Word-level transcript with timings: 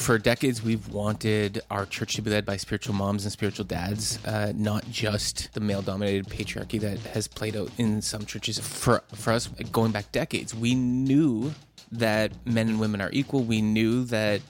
for 0.00 0.16
decades, 0.18 0.62
we've 0.62 0.88
wanted 0.88 1.60
our 1.70 1.84
church 1.84 2.14
to 2.14 2.22
be 2.22 2.30
led 2.30 2.46
by 2.46 2.56
spiritual 2.56 2.94
moms 2.94 3.24
and 3.24 3.32
spiritual 3.32 3.66
dads, 3.66 4.18
uh, 4.24 4.50
not 4.56 4.88
just 4.90 5.52
the 5.52 5.60
male 5.60 5.82
dominated 5.82 6.26
patriarchy 6.26 6.80
that 6.80 6.98
has 7.00 7.28
played 7.28 7.54
out 7.54 7.70
in 7.76 8.00
some 8.00 8.24
churches. 8.24 8.58
For, 8.58 9.02
for 9.14 9.32
us, 9.32 9.48
going 9.70 9.92
back 9.92 10.10
decades, 10.10 10.54
we 10.54 10.74
knew 10.74 11.52
that 11.92 12.32
men 12.46 12.70
and 12.70 12.80
women 12.80 13.02
are 13.02 13.10
equal. 13.12 13.42
We 13.42 13.60
knew 13.60 14.04
that 14.06 14.40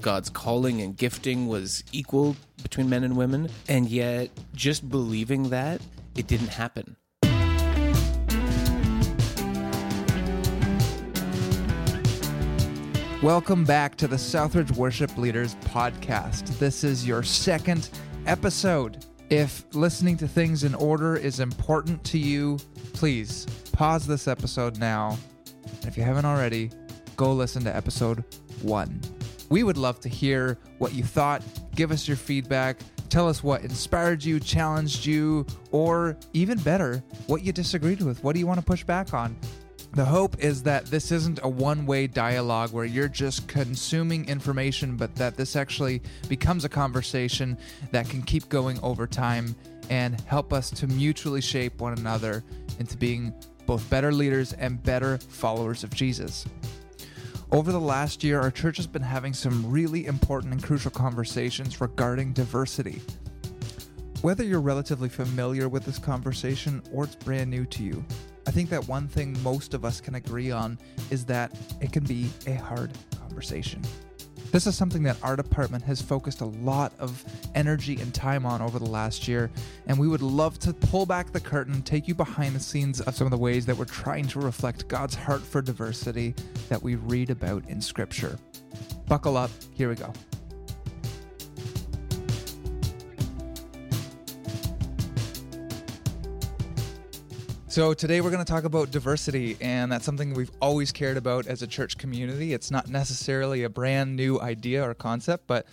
God's 0.00 0.30
calling 0.30 0.80
and 0.80 0.96
gifting 0.96 1.48
was 1.48 1.82
equal 1.90 2.36
between 2.62 2.88
men 2.88 3.02
and 3.02 3.16
women. 3.16 3.50
And 3.68 3.88
yet, 3.88 4.30
just 4.54 4.88
believing 4.88 5.50
that, 5.50 5.80
it 6.14 6.28
didn't 6.28 6.48
happen. 6.50 6.96
Welcome 13.22 13.64
back 13.64 13.96
to 13.96 14.08
the 14.08 14.16
Southridge 14.16 14.74
Worship 14.76 15.18
Leaders 15.18 15.54
Podcast. 15.56 16.58
This 16.58 16.82
is 16.82 17.06
your 17.06 17.22
second 17.22 17.90
episode. 18.24 19.04
If 19.28 19.62
listening 19.74 20.16
to 20.16 20.26
things 20.26 20.64
in 20.64 20.74
order 20.74 21.16
is 21.16 21.38
important 21.38 22.02
to 22.04 22.18
you, 22.18 22.56
please 22.94 23.44
pause 23.72 24.06
this 24.06 24.26
episode 24.26 24.78
now. 24.78 25.18
And 25.66 25.84
if 25.84 25.98
you 25.98 26.02
haven't 26.02 26.24
already, 26.24 26.70
go 27.16 27.34
listen 27.34 27.62
to 27.64 27.76
episode 27.76 28.24
one. 28.62 29.02
We 29.50 29.64
would 29.64 29.76
love 29.76 30.00
to 30.00 30.08
hear 30.08 30.56
what 30.78 30.94
you 30.94 31.04
thought. 31.04 31.42
Give 31.74 31.92
us 31.92 32.08
your 32.08 32.16
feedback. 32.16 32.78
Tell 33.10 33.28
us 33.28 33.42
what 33.42 33.60
inspired 33.60 34.24
you, 34.24 34.40
challenged 34.40 35.04
you, 35.04 35.44
or 35.72 36.16
even 36.32 36.56
better, 36.60 37.04
what 37.26 37.42
you 37.42 37.52
disagreed 37.52 38.00
with. 38.00 38.24
What 38.24 38.32
do 38.32 38.38
you 38.38 38.46
want 38.46 38.60
to 38.60 38.64
push 38.64 38.82
back 38.82 39.12
on? 39.12 39.36
The 39.92 40.04
hope 40.04 40.38
is 40.38 40.62
that 40.62 40.86
this 40.86 41.10
isn't 41.10 41.40
a 41.42 41.48
one 41.48 41.84
way 41.84 42.06
dialogue 42.06 42.72
where 42.72 42.84
you're 42.84 43.08
just 43.08 43.48
consuming 43.48 44.28
information, 44.28 44.96
but 44.96 45.14
that 45.16 45.36
this 45.36 45.56
actually 45.56 46.00
becomes 46.28 46.64
a 46.64 46.68
conversation 46.68 47.58
that 47.90 48.08
can 48.08 48.22
keep 48.22 48.48
going 48.48 48.78
over 48.84 49.08
time 49.08 49.56
and 49.88 50.20
help 50.22 50.52
us 50.52 50.70
to 50.70 50.86
mutually 50.86 51.40
shape 51.40 51.80
one 51.80 51.98
another 51.98 52.44
into 52.78 52.96
being 52.96 53.34
both 53.66 53.88
better 53.90 54.12
leaders 54.12 54.52
and 54.52 54.80
better 54.84 55.18
followers 55.18 55.82
of 55.82 55.92
Jesus. 55.92 56.46
Over 57.50 57.72
the 57.72 57.80
last 57.80 58.22
year, 58.22 58.40
our 58.40 58.52
church 58.52 58.76
has 58.76 58.86
been 58.86 59.02
having 59.02 59.32
some 59.34 59.68
really 59.68 60.06
important 60.06 60.52
and 60.52 60.62
crucial 60.62 60.92
conversations 60.92 61.80
regarding 61.80 62.32
diversity. 62.32 63.02
Whether 64.22 64.44
you're 64.44 64.60
relatively 64.60 65.08
familiar 65.08 65.68
with 65.68 65.84
this 65.84 65.98
conversation 65.98 66.80
or 66.92 67.04
it's 67.04 67.16
brand 67.16 67.50
new 67.50 67.64
to 67.66 67.82
you, 67.82 68.04
I 68.50 68.52
think 68.52 68.68
that 68.70 68.88
one 68.88 69.06
thing 69.06 69.40
most 69.44 69.74
of 69.74 69.84
us 69.84 70.00
can 70.00 70.16
agree 70.16 70.50
on 70.50 70.76
is 71.12 71.24
that 71.26 71.56
it 71.80 71.92
can 71.92 72.02
be 72.02 72.28
a 72.48 72.54
hard 72.54 72.90
conversation. 73.16 73.80
This 74.50 74.66
is 74.66 74.74
something 74.74 75.04
that 75.04 75.18
our 75.22 75.36
department 75.36 75.84
has 75.84 76.02
focused 76.02 76.40
a 76.40 76.46
lot 76.46 76.92
of 76.98 77.24
energy 77.54 78.00
and 78.00 78.12
time 78.12 78.44
on 78.44 78.60
over 78.60 78.80
the 78.80 78.90
last 78.90 79.28
year, 79.28 79.52
and 79.86 79.96
we 79.96 80.08
would 80.08 80.20
love 80.20 80.58
to 80.58 80.72
pull 80.72 81.06
back 81.06 81.30
the 81.30 81.38
curtain, 81.38 81.80
take 81.82 82.08
you 82.08 82.14
behind 82.16 82.56
the 82.56 82.60
scenes 82.60 83.00
of 83.00 83.14
some 83.14 83.24
of 83.24 83.30
the 83.30 83.38
ways 83.38 83.66
that 83.66 83.76
we're 83.76 83.84
trying 83.84 84.26
to 84.26 84.40
reflect 84.40 84.88
God's 84.88 85.14
heart 85.14 85.42
for 85.42 85.62
diversity 85.62 86.34
that 86.68 86.82
we 86.82 86.96
read 86.96 87.30
about 87.30 87.62
in 87.68 87.80
Scripture. 87.80 88.36
Buckle 89.06 89.36
up, 89.36 89.52
here 89.76 89.88
we 89.88 89.94
go. 89.94 90.12
So, 97.70 97.94
today 97.94 98.20
we're 98.20 98.32
going 98.32 98.44
to 98.44 98.52
talk 98.52 98.64
about 98.64 98.90
diversity, 98.90 99.56
and 99.60 99.92
that's 99.92 100.04
something 100.04 100.34
we've 100.34 100.50
always 100.60 100.90
cared 100.90 101.16
about 101.16 101.46
as 101.46 101.62
a 101.62 101.68
church 101.68 101.96
community. 101.98 102.52
It's 102.52 102.72
not 102.72 102.88
necessarily 102.88 103.62
a 103.62 103.68
brand 103.68 104.16
new 104.16 104.40
idea 104.40 104.82
or 104.82 104.92
concept, 104.92 105.46
but 105.46 105.68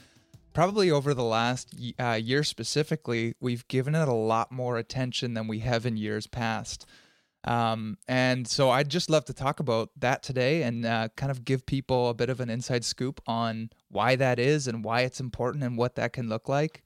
probably 0.54 0.92
over 0.92 1.16
the 1.16 1.24
last 1.24 1.76
uh, 2.00 2.12
year 2.12 2.44
specifically, 2.44 3.34
we've 3.40 3.68
given 3.68 3.96
it 3.96 4.08
a 4.08 4.14
lot 4.14 4.52
more 4.52 4.78
attention 4.78 5.34
than 5.34 5.48
we 5.48 5.58
have 5.62 5.88
in 5.88 5.98
years 5.98 6.28
past. 6.28 6.86
Um, 7.46 7.98
and 8.08 8.48
so, 8.48 8.70
I'd 8.70 8.90
just 8.90 9.10
love 9.10 9.26
to 9.26 9.34
talk 9.34 9.60
about 9.60 9.90
that 9.98 10.22
today 10.22 10.62
and 10.62 10.86
uh, 10.86 11.08
kind 11.16 11.32
of 11.32 11.46
give 11.46 11.66
people 11.66 12.10
a 12.10 12.14
bit 12.14 12.30
of 12.30 12.40
an 12.40 12.52
inside 12.52 12.86
scoop 12.86 13.22
on 13.26 13.72
why 13.90 14.16
that 14.18 14.38
is 14.38 14.68
and 14.68 14.86
why 14.86 15.02
it's 15.02 15.20
important 15.20 15.64
and 15.64 15.80
what 15.80 15.96
that 15.96 16.14
can 16.14 16.30
look 16.30 16.48
like. 16.48 16.84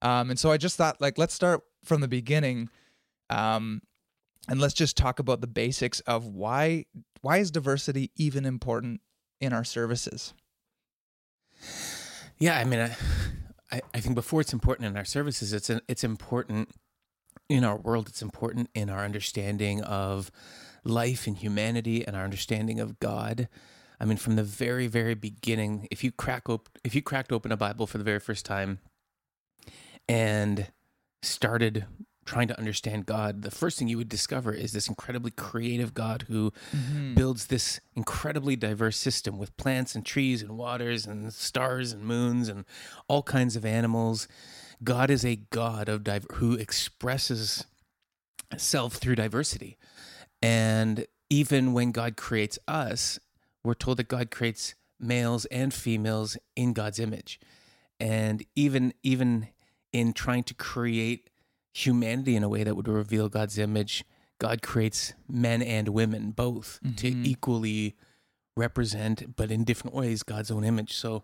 Um, 0.00 0.30
and 0.30 0.38
so, 0.38 0.50
I 0.50 0.56
just 0.56 0.78
thought, 0.78 0.98
like, 0.98 1.18
let's 1.18 1.34
start 1.34 1.60
from 1.84 2.00
the 2.00 2.08
beginning. 2.08 2.70
Um, 3.28 3.82
and 4.48 4.60
let's 4.60 4.74
just 4.74 4.96
talk 4.96 5.18
about 5.18 5.40
the 5.40 5.46
basics 5.46 6.00
of 6.00 6.26
why 6.26 6.84
why 7.22 7.38
is 7.38 7.50
diversity 7.50 8.10
even 8.16 8.44
important 8.44 9.00
in 9.40 9.52
our 9.52 9.64
services? 9.64 10.34
Yeah 12.38 12.58
i 12.58 12.64
mean 12.64 12.80
i 13.72 13.80
i 13.94 14.00
think 14.00 14.14
before 14.14 14.40
it's 14.40 14.52
important 14.52 14.86
in 14.86 14.96
our 14.96 15.04
services 15.04 15.52
it's 15.52 15.70
an, 15.70 15.80
it's 15.88 16.04
important 16.04 16.70
in 17.48 17.64
our 17.64 17.76
world. 17.76 18.08
It's 18.08 18.22
important 18.22 18.70
in 18.74 18.90
our 18.90 19.04
understanding 19.04 19.82
of 19.82 20.30
life 20.84 21.26
and 21.26 21.36
humanity 21.36 22.06
and 22.06 22.16
our 22.16 22.24
understanding 22.24 22.80
of 22.80 22.98
god. 23.00 23.48
I 24.00 24.04
mean 24.04 24.16
from 24.16 24.36
the 24.36 24.42
very 24.42 24.86
very 24.86 25.14
beginning 25.14 25.88
if 25.90 26.04
you 26.04 26.12
crack 26.12 26.48
op- 26.48 26.68
if 26.84 26.94
you 26.94 27.02
cracked 27.02 27.32
open 27.32 27.50
a 27.52 27.56
bible 27.56 27.86
for 27.86 27.98
the 27.98 28.04
very 28.04 28.20
first 28.20 28.44
time 28.44 28.78
and 30.08 30.68
started 31.22 31.86
trying 32.26 32.48
to 32.48 32.58
understand 32.58 33.06
God, 33.06 33.42
the 33.42 33.50
first 33.50 33.78
thing 33.78 33.88
you 33.88 33.96
would 33.96 34.08
discover 34.08 34.52
is 34.52 34.72
this 34.72 34.88
incredibly 34.88 35.30
creative 35.30 35.94
God 35.94 36.26
who 36.28 36.52
mm-hmm. 36.74 37.14
builds 37.14 37.46
this 37.46 37.80
incredibly 37.94 38.56
diverse 38.56 38.96
system 38.96 39.38
with 39.38 39.56
plants 39.56 39.94
and 39.94 40.04
trees 40.04 40.42
and 40.42 40.58
waters 40.58 41.06
and 41.06 41.32
stars 41.32 41.92
and 41.92 42.04
moons 42.04 42.48
and 42.48 42.64
all 43.08 43.22
kinds 43.22 43.56
of 43.56 43.64
animals. 43.64 44.28
God 44.82 45.08
is 45.08 45.24
a 45.24 45.36
God 45.36 45.88
of 45.88 46.04
diver- 46.04 46.34
who 46.34 46.54
expresses 46.54 47.64
self 48.56 48.94
through 48.94 49.14
diversity. 49.14 49.78
And 50.42 51.06
even 51.30 51.72
when 51.72 51.92
God 51.92 52.16
creates 52.16 52.58
us, 52.68 53.18
we're 53.64 53.74
told 53.74 53.96
that 53.98 54.08
God 54.08 54.30
creates 54.30 54.74
males 55.00 55.44
and 55.46 55.72
females 55.72 56.36
in 56.54 56.72
God's 56.72 56.98
image. 56.98 57.40
And 57.98 58.44
even 58.54 58.92
even 59.02 59.48
in 59.92 60.12
trying 60.12 60.44
to 60.44 60.54
create 60.54 61.30
humanity 61.76 62.36
in 62.36 62.42
a 62.42 62.48
way 62.48 62.64
that 62.64 62.74
would 62.74 62.88
reveal 62.88 63.28
God's 63.28 63.58
image, 63.58 64.04
God 64.38 64.62
creates 64.62 65.12
men 65.28 65.60
and 65.62 65.88
women 65.88 66.30
both 66.30 66.80
mm-hmm. 66.82 66.94
to 66.96 67.08
equally 67.08 67.96
represent, 68.56 69.36
but 69.36 69.50
in 69.50 69.64
different 69.64 69.94
ways, 69.94 70.22
God's 70.22 70.50
own 70.50 70.64
image. 70.64 70.94
So 70.94 71.22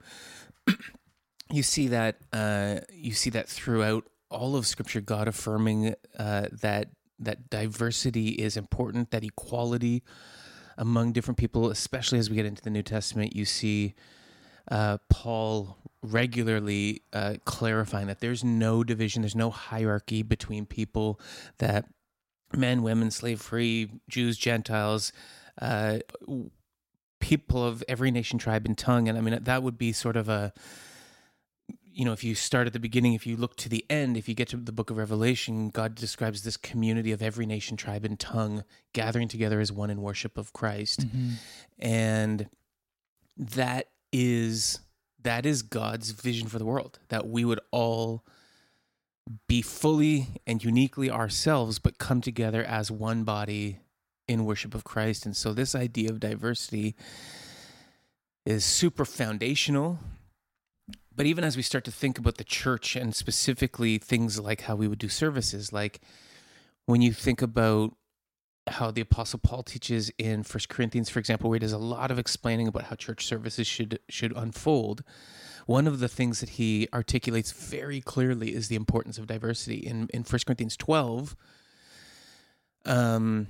you 1.50 1.62
see 1.62 1.88
that 1.88 2.16
uh, 2.32 2.80
you 2.92 3.12
see 3.12 3.30
that 3.30 3.48
throughout 3.48 4.04
all 4.30 4.54
of 4.54 4.66
Scripture, 4.66 5.00
God 5.00 5.26
affirming 5.26 5.94
uh, 6.18 6.48
that 6.52 6.88
that 7.18 7.48
diversity 7.48 8.30
is 8.30 8.56
important, 8.56 9.10
that 9.10 9.24
equality 9.24 10.02
among 10.76 11.12
different 11.12 11.38
people, 11.38 11.70
especially 11.70 12.18
as 12.18 12.28
we 12.28 12.36
get 12.36 12.46
into 12.46 12.62
the 12.62 12.70
New 12.70 12.82
Testament, 12.82 13.34
you 13.34 13.44
see 13.44 13.94
uh, 14.70 14.98
Paul 15.08 15.78
regularly 16.02 17.02
uh, 17.12 17.34
clarifying 17.44 18.08
that 18.08 18.20
there's 18.20 18.42
no 18.42 18.82
division, 18.82 19.22
there's 19.22 19.36
no 19.36 19.50
hierarchy 19.50 20.22
between 20.22 20.66
people, 20.66 21.20
that 21.58 21.86
men, 22.54 22.82
women, 22.82 23.10
slave 23.10 23.40
free, 23.40 23.90
Jews, 24.08 24.36
Gentiles, 24.36 25.12
uh, 25.60 25.98
people 27.20 27.64
of 27.64 27.84
every 27.88 28.10
nation, 28.10 28.38
tribe, 28.38 28.66
and 28.66 28.76
tongue. 28.76 29.08
And 29.08 29.16
I 29.16 29.20
mean, 29.20 29.38
that 29.42 29.62
would 29.62 29.78
be 29.78 29.92
sort 29.92 30.16
of 30.16 30.28
a, 30.28 30.52
you 31.84 32.04
know, 32.04 32.12
if 32.12 32.24
you 32.24 32.34
start 32.34 32.66
at 32.66 32.72
the 32.72 32.80
beginning, 32.80 33.14
if 33.14 33.26
you 33.26 33.36
look 33.36 33.56
to 33.56 33.68
the 33.68 33.84
end, 33.88 34.16
if 34.16 34.28
you 34.28 34.34
get 34.34 34.48
to 34.48 34.56
the 34.56 34.72
book 34.72 34.90
of 34.90 34.96
Revelation, 34.96 35.70
God 35.70 35.94
describes 35.94 36.42
this 36.42 36.56
community 36.56 37.12
of 37.12 37.22
every 37.22 37.46
nation, 37.46 37.76
tribe, 37.76 38.04
and 38.04 38.18
tongue 38.18 38.64
gathering 38.92 39.28
together 39.28 39.60
as 39.60 39.70
one 39.70 39.90
in 39.90 40.02
worship 40.02 40.36
of 40.36 40.52
Christ. 40.52 41.06
Mm-hmm. 41.06 41.32
And 41.78 42.48
that 43.36 43.88
is 44.12 44.80
that 45.22 45.46
is 45.46 45.62
God's 45.62 46.10
vision 46.10 46.48
for 46.48 46.58
the 46.58 46.64
world 46.64 46.98
that 47.08 47.28
we 47.28 47.44
would 47.44 47.60
all 47.70 48.24
be 49.48 49.62
fully 49.62 50.28
and 50.46 50.62
uniquely 50.62 51.10
ourselves, 51.10 51.78
but 51.78 51.98
come 51.98 52.20
together 52.20 52.64
as 52.64 52.90
one 52.90 53.24
body 53.24 53.78
in 54.26 54.44
worship 54.44 54.74
of 54.74 54.84
Christ. 54.84 55.24
And 55.26 55.36
so, 55.36 55.52
this 55.52 55.74
idea 55.74 56.10
of 56.10 56.20
diversity 56.20 56.94
is 58.44 58.64
super 58.64 59.04
foundational. 59.04 59.98
But 61.14 61.26
even 61.26 61.44
as 61.44 61.56
we 61.56 61.62
start 61.62 61.84
to 61.84 61.92
think 61.92 62.18
about 62.18 62.38
the 62.38 62.44
church 62.44 62.96
and 62.96 63.14
specifically 63.14 63.98
things 63.98 64.40
like 64.40 64.62
how 64.62 64.76
we 64.76 64.88
would 64.88 64.98
do 64.98 65.10
services, 65.10 65.72
like 65.72 66.00
when 66.86 67.02
you 67.02 67.12
think 67.12 67.42
about 67.42 67.94
how 68.68 68.90
the 68.90 69.00
apostle 69.00 69.40
paul 69.42 69.62
teaches 69.62 70.10
in 70.18 70.42
first 70.42 70.68
corinthians 70.68 71.10
for 71.10 71.18
example 71.18 71.50
where 71.50 71.56
he 71.56 71.60
does 71.60 71.72
a 71.72 71.78
lot 71.78 72.10
of 72.10 72.18
explaining 72.18 72.68
about 72.68 72.84
how 72.84 72.94
church 72.96 73.26
services 73.26 73.66
should 73.66 73.98
should 74.08 74.36
unfold. 74.36 75.02
One 75.66 75.86
of 75.86 76.00
the 76.00 76.08
things 76.08 76.40
that 76.40 76.50
he 76.50 76.88
articulates 76.92 77.52
very 77.52 78.00
clearly 78.00 78.54
is 78.54 78.68
the 78.68 78.76
importance 78.76 79.18
of 79.18 79.26
diversity. 79.26 79.78
In 79.78 80.08
in 80.12 80.24
first 80.24 80.46
corinthians 80.46 80.76
12 80.76 81.36
um 82.84 83.46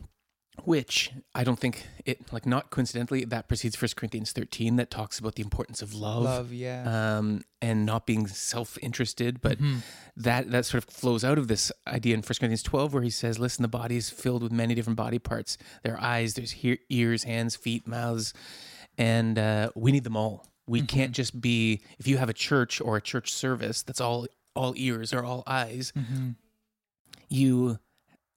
which 0.65 1.11
I 1.35 1.45
don't 1.45 1.59
think 1.59 1.87
it 2.05 2.33
like 2.33 2.47
not 2.47 2.71
coincidentally 2.71 3.25
that 3.25 3.49
precedes 3.49 3.75
First 3.77 3.97
Corinthians 3.97 4.33
13 4.33 4.77
that 4.77 4.91
talks 4.91 5.19
about 5.19 5.35
the 5.35 5.43
importance 5.43 5.83
of 5.83 5.95
love, 5.95 6.23
Love, 6.23 6.53
yeah. 6.53 7.19
um, 7.19 7.43
and 7.61 7.85
not 7.85 8.07
being 8.07 8.27
self-interested, 8.29 9.41
but 9.41 9.59
Mhm. 9.59 9.83
that 10.17 10.51
that 10.51 10.67
sort 10.67 10.85
of 10.85 10.91
flows 10.93 11.25
out 11.25 11.39
of 11.39 11.49
this 11.49 11.73
idea 11.87 12.15
in 12.15 12.23
1 12.23 12.39
Corinthians 12.39 12.63
12 12.63 12.95
where 12.95 13.03
he 13.03 13.11
says, 13.11 13.39
"Listen, 13.39 13.63
the 13.63 13.69
body 13.69 13.97
is 13.97 14.11
filled 14.11 14.43
with 14.43 14.53
many 14.53 14.75
different 14.75 14.97
body 14.97 15.19
parts. 15.19 15.59
There 15.83 15.95
are 15.97 16.01
eyes, 16.01 16.35
there's 16.35 16.53
he- 16.53 16.79
ears, 16.89 17.25
hands, 17.25 17.57
feet, 17.57 17.87
mouths, 17.87 18.33
and 18.99 19.39
uh, 19.39 19.71
we 19.75 19.91
need 19.93 20.05
them 20.05 20.17
all. 20.17 20.47
We 20.67 20.83
can't 20.83 21.13
just 21.13 21.41
be 21.41 21.83
if 21.99 22.07
you 22.07 22.19
have 22.19 22.29
a 22.29 22.33
church 22.35 22.81
or 22.81 22.97
a 22.97 23.01
church 23.03 23.33
service 23.33 23.83
that's 23.83 24.01
all 24.01 24.27
all 24.55 24.75
ears 24.77 25.13
or 25.13 25.25
all 25.25 25.43
eyes, 25.47 25.93
Mhm. 25.97 26.37
you 27.29 27.79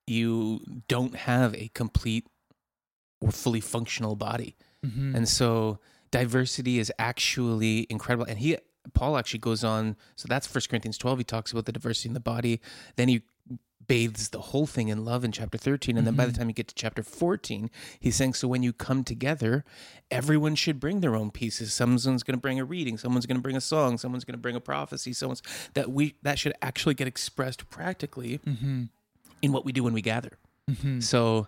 you 0.08 0.62
don't 0.88 1.16
have 1.16 1.54
a 1.56 1.70
complete 1.74 2.28
or 3.22 3.32
fully 3.32 3.62
functional 3.62 4.16
body. 4.16 4.56
Mhm. 4.86 5.16
And 5.16 5.28
so 5.28 5.80
diversity 6.12 6.80
is 6.80 6.92
actually 7.00 7.88
incredible. 7.90 8.26
And 8.26 8.40
he 8.40 8.58
Paul 8.94 9.18
actually 9.18 9.40
goes 9.40 9.64
on, 9.64 9.96
so 10.16 10.28
that's 10.28 10.46
First 10.46 10.70
Corinthians 10.70 11.00
12. 11.00 11.18
He 11.18 11.24
talks 11.24 11.52
about 11.52 11.66
the 11.66 11.72
diversity 11.72 12.08
in 12.10 12.14
the 12.14 12.20
body. 12.20 12.62
Then 12.98 13.08
he 13.08 13.24
bathes 13.88 14.30
the 14.30 14.40
whole 14.42 14.66
thing 14.68 14.90
in 14.90 15.04
love 15.06 15.24
in 15.24 15.32
chapter 15.32 15.58
13. 15.58 15.98
And 15.98 16.06
then 16.06 16.16
by 16.16 16.26
the 16.28 16.32
time 16.32 16.48
you 16.50 16.54
get 16.54 16.68
to 16.68 16.76
chapter 16.76 17.02
14, 17.04 17.70
he's 18.00 18.16
saying, 18.16 18.34
so 18.36 18.48
when 18.48 18.62
you 18.64 18.74
come 18.74 19.04
together, 19.04 19.64
everyone 20.12 20.54
should 20.56 20.80
bring 20.80 21.02
their 21.02 21.16
own 21.16 21.32
pieces. 21.32 21.74
Someone's 21.74 22.06
going 22.06 22.38
to 22.38 22.42
bring 22.42 22.60
a 22.60 22.66
reading, 22.66 22.98
someone's 22.98 23.26
going 23.26 23.38
to 23.38 23.42
bring 23.44 23.56
a 23.56 23.62
song, 23.62 23.98
someone's 23.98 24.24
going 24.24 24.34
to 24.34 24.40
bring 24.42 24.56
a 24.56 24.60
prophecy, 24.62 25.14
someone's 25.14 25.42
that 25.74 25.92
we 25.92 26.16
that 26.22 26.38
should 26.40 26.54
actually 26.62 26.94
get 26.96 27.08
expressed 27.08 27.70
practically 27.70 28.38
Mhm. 28.40 28.90
In 29.42 29.52
what 29.52 29.66
we 29.66 29.72
do 29.72 29.84
when 29.84 29.94
we 29.94 30.02
gather. 30.02 30.38
Mhm. 30.70 31.02
So 31.04 31.48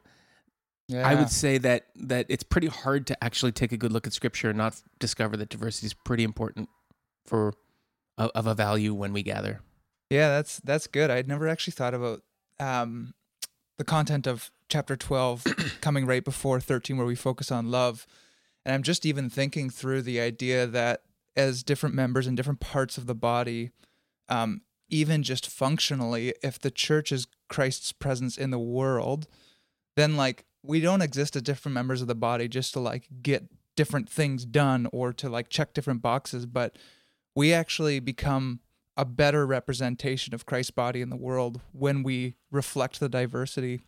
Yeah. 0.88 1.06
I 1.08 1.16
would 1.16 1.30
say 1.30 1.58
that 1.58 1.88
that 1.96 2.26
it's 2.30 2.44
pretty 2.44 2.68
hard 2.68 3.08
to 3.08 3.24
actually 3.24 3.52
take 3.52 3.72
a 3.72 3.78
good 3.78 3.92
look 3.92 4.08
at 4.08 4.14
scripture 4.14 4.50
and 4.50 4.58
not 4.58 4.82
discover 5.00 5.36
that 5.38 5.50
diversity 5.50 5.88
is 5.88 5.94
pretty 5.94 6.24
important 6.24 6.70
for 7.26 7.54
of 8.18 8.32
of 8.36 8.48
a 8.48 8.54
value 8.56 8.94
when 8.94 9.12
we 9.14 9.22
gather. 9.24 9.62
Yeah, 10.10 10.30
that's 10.30 10.60
that's 10.62 10.88
good. 10.88 11.10
I'd 11.12 11.28
never 11.28 11.48
actually 11.48 11.74
thought 11.74 11.94
about 11.94 12.24
um, 12.60 13.14
the 13.78 13.84
content 13.84 14.26
of 14.28 14.50
chapter 14.70 14.96
12 14.96 15.44
coming 15.82 16.06
right 16.06 16.24
before 16.24 16.60
13 16.60 16.98
where 16.98 17.06
we 17.06 17.16
focus 17.16 17.52
on 17.52 17.70
love. 17.70 18.08
And 18.66 18.74
I'm 18.74 18.84
just 18.84 19.06
even 19.06 19.30
thinking 19.30 19.70
through 19.70 20.02
the 20.04 20.20
idea 20.20 20.66
that 20.68 21.04
as 21.36 21.64
different 21.64 21.94
members 21.96 22.26
in 22.28 22.36
different 22.36 22.60
parts 22.60 22.98
of 22.98 23.06
the 23.06 23.14
body, 23.16 23.72
um, 24.30 24.62
even 24.90 25.22
just 25.24 25.48
functionally, 25.50 26.34
if 26.42 26.60
the 26.60 26.72
church 26.72 27.12
is 27.12 27.28
Christ's 27.48 27.92
presence 27.92 28.38
in 28.38 28.52
the 28.52 28.60
world, 28.60 29.28
then 29.96 30.16
like 30.16 30.46
we 30.64 30.80
don't 30.80 31.02
exist 31.02 31.36
as 31.36 31.42
different 31.42 31.74
members 31.74 32.02
of 32.02 32.08
the 32.08 32.16
body 32.16 32.48
just 32.48 32.74
to 32.74 32.80
like 32.80 33.08
get 33.22 33.46
different 33.76 34.10
things 34.10 34.46
done 34.46 34.88
or 34.92 35.14
to 35.14 35.30
like 35.30 35.50
check 35.50 35.74
different 35.74 36.02
boxes, 36.02 36.46
but 36.46 36.78
we 37.36 37.54
actually 37.54 38.00
become 38.00 38.60
a 38.98 39.06
better 39.06 39.46
representation 39.46 40.34
of 40.34 40.46
Christ's 40.46 40.72
body 40.72 41.02
in 41.02 41.10
the 41.10 41.16
world 41.16 41.62
when 41.72 42.02
we 42.02 42.34
reflect 42.52 43.00
the 43.00 43.08
diversity 43.08 43.82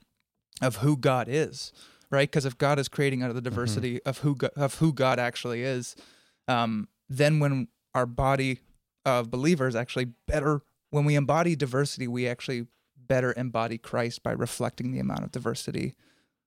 of 0.62 0.77
who 0.77 0.95
God 0.95 1.27
is, 1.27 1.73
right? 2.12 2.29
Because 2.29 2.45
if 2.45 2.57
God 2.57 2.77
is 2.77 2.88
creating 2.88 3.23
out 3.23 3.29
of 3.29 3.35
the 3.35 3.41
diversity 3.41 4.01
of 4.03 4.19
who 4.19 4.35
God, 4.35 4.51
of 4.55 4.75
who 4.75 4.94
God 4.94 5.17
actually 5.19 5.63
is, 5.63 5.95
um, 6.47 6.88
then 7.09 7.39
when 7.39 7.67
our 7.95 8.05
body 8.05 8.59
of 9.03 9.31
believers 9.31 9.75
actually 9.75 10.05
better 10.27 10.62
when 10.91 11.05
we 11.05 11.15
embody 11.15 11.55
diversity, 11.55 12.07
we 12.07 12.27
actually 12.27 12.67
better 13.09 13.33
embody 13.35 13.77
Christ 13.77 14.23
by 14.23 14.31
reflecting 14.31 14.91
the 14.91 15.00
amount 15.00 15.25
of 15.25 15.31
diversity. 15.31 15.95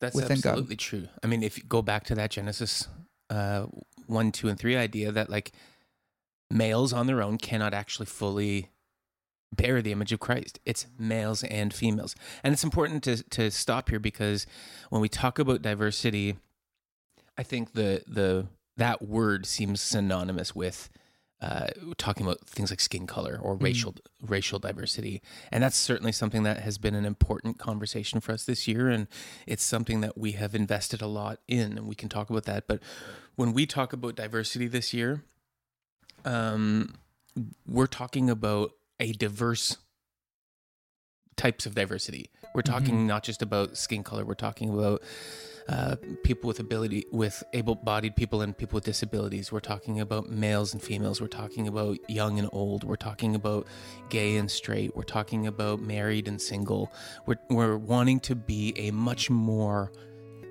That's 0.00 0.16
Within 0.16 0.40
God. 0.40 0.50
absolutely 0.52 0.76
true. 0.76 1.08
I 1.22 1.26
mean, 1.26 1.42
if 1.42 1.58
you 1.58 1.64
go 1.64 1.82
back 1.82 2.04
to 2.04 2.14
that 2.14 2.30
Genesis 2.30 2.88
uh, 3.28 3.66
one, 4.06 4.32
two, 4.32 4.48
and 4.48 4.58
three 4.58 4.76
idea 4.76 5.12
that 5.12 5.28
like 5.28 5.52
males 6.50 6.92
on 6.92 7.06
their 7.06 7.22
own 7.22 7.38
cannot 7.38 7.74
actually 7.74 8.06
fully 8.06 8.70
bear 9.54 9.82
the 9.82 9.92
image 9.92 10.12
of 10.12 10.20
Christ. 10.20 10.60
It's 10.64 10.86
males 10.98 11.44
and 11.44 11.72
females, 11.72 12.14
and 12.42 12.52
it's 12.52 12.64
important 12.64 13.02
to 13.04 13.22
to 13.22 13.50
stop 13.50 13.90
here 13.90 14.00
because 14.00 14.46
when 14.90 15.02
we 15.02 15.08
talk 15.08 15.38
about 15.38 15.62
diversity, 15.62 16.36
I 17.36 17.42
think 17.42 17.72
the 17.72 18.02
the 18.06 18.46
that 18.76 19.02
word 19.02 19.46
seems 19.46 19.80
synonymous 19.80 20.54
with 20.54 20.90
uh, 21.42 21.66
talking 21.98 22.24
about 22.24 22.40
things 22.46 22.70
like 22.70 22.80
skin 22.80 23.06
color 23.06 23.38
or 23.42 23.56
racial 23.56 23.96
racial 24.24 24.60
diversity, 24.60 25.20
and 25.50 25.64
that's 25.64 25.76
certainly 25.76 26.12
something 26.12 26.44
that 26.44 26.60
has 26.60 26.78
been 26.78 26.94
an 26.94 27.04
important 27.04 27.58
conversation 27.58 28.20
for 28.20 28.30
us 28.30 28.44
this 28.44 28.68
year, 28.68 28.88
and 28.88 29.08
it's 29.44 29.64
something 29.64 30.00
that 30.02 30.16
we 30.16 30.32
have 30.32 30.54
invested 30.54 31.02
a 31.02 31.08
lot 31.08 31.40
in, 31.48 31.76
and 31.76 31.88
we 31.88 31.96
can 31.96 32.08
talk 32.08 32.30
about 32.30 32.44
that. 32.44 32.68
But 32.68 32.80
when 33.34 33.52
we 33.52 33.66
talk 33.66 33.92
about 33.92 34.14
diversity 34.14 34.68
this 34.68 34.94
year, 34.94 35.24
um, 36.24 36.94
we're 37.66 37.86
talking 37.88 38.30
about 38.30 38.72
a 39.00 39.12
diverse 39.12 39.78
types 41.42 41.66
of 41.66 41.74
diversity. 41.74 42.30
We're 42.54 42.62
talking 42.62 43.06
not 43.06 43.22
just 43.24 43.42
about 43.42 43.76
skin 43.76 44.02
color. 44.04 44.24
We're 44.24 44.34
talking 44.34 44.68
about 44.72 45.02
uh, 45.68 45.96
people 46.22 46.46
with 46.48 46.60
ability, 46.60 47.04
with 47.10 47.42
able-bodied 47.52 48.14
people 48.14 48.42
and 48.42 48.56
people 48.56 48.76
with 48.76 48.84
disabilities. 48.84 49.50
We're 49.50 49.60
talking 49.74 50.00
about 50.00 50.28
males 50.28 50.72
and 50.72 50.80
females. 50.80 51.20
We're 51.20 51.26
talking 51.42 51.66
about 51.66 51.98
young 52.08 52.38
and 52.38 52.48
old. 52.52 52.84
We're 52.84 52.96
talking 52.96 53.34
about 53.34 53.66
gay 54.08 54.36
and 54.36 54.48
straight. 54.50 54.94
We're 54.94 55.02
talking 55.02 55.46
about 55.48 55.80
married 55.80 56.28
and 56.28 56.40
single. 56.40 56.92
We're 57.26 57.40
we're 57.48 57.76
wanting 57.76 58.20
to 58.20 58.34
be 58.36 58.74
a 58.76 58.90
much 58.92 59.30
more 59.30 59.92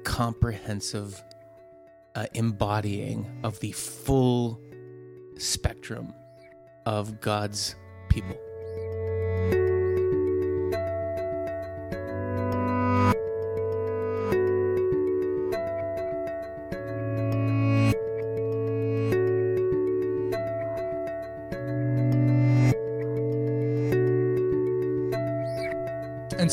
comprehensive 0.04 1.24
uh, 2.16 2.26
embodying 2.34 3.40
of 3.44 3.60
the 3.60 3.72
full 3.72 4.60
spectrum 5.38 6.14
of 6.86 7.22
God's 7.22 7.76
people. 8.10 8.38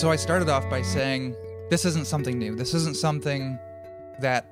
So 0.08 0.12
I 0.12 0.16
started 0.16 0.48
off 0.48 0.70
by 0.70 0.80
saying 0.80 1.36
this 1.68 1.84
isn't 1.84 2.06
something 2.06 2.38
new. 2.38 2.54
This 2.54 2.72
isn't 2.72 2.96
something 2.96 3.58
that 4.20 4.46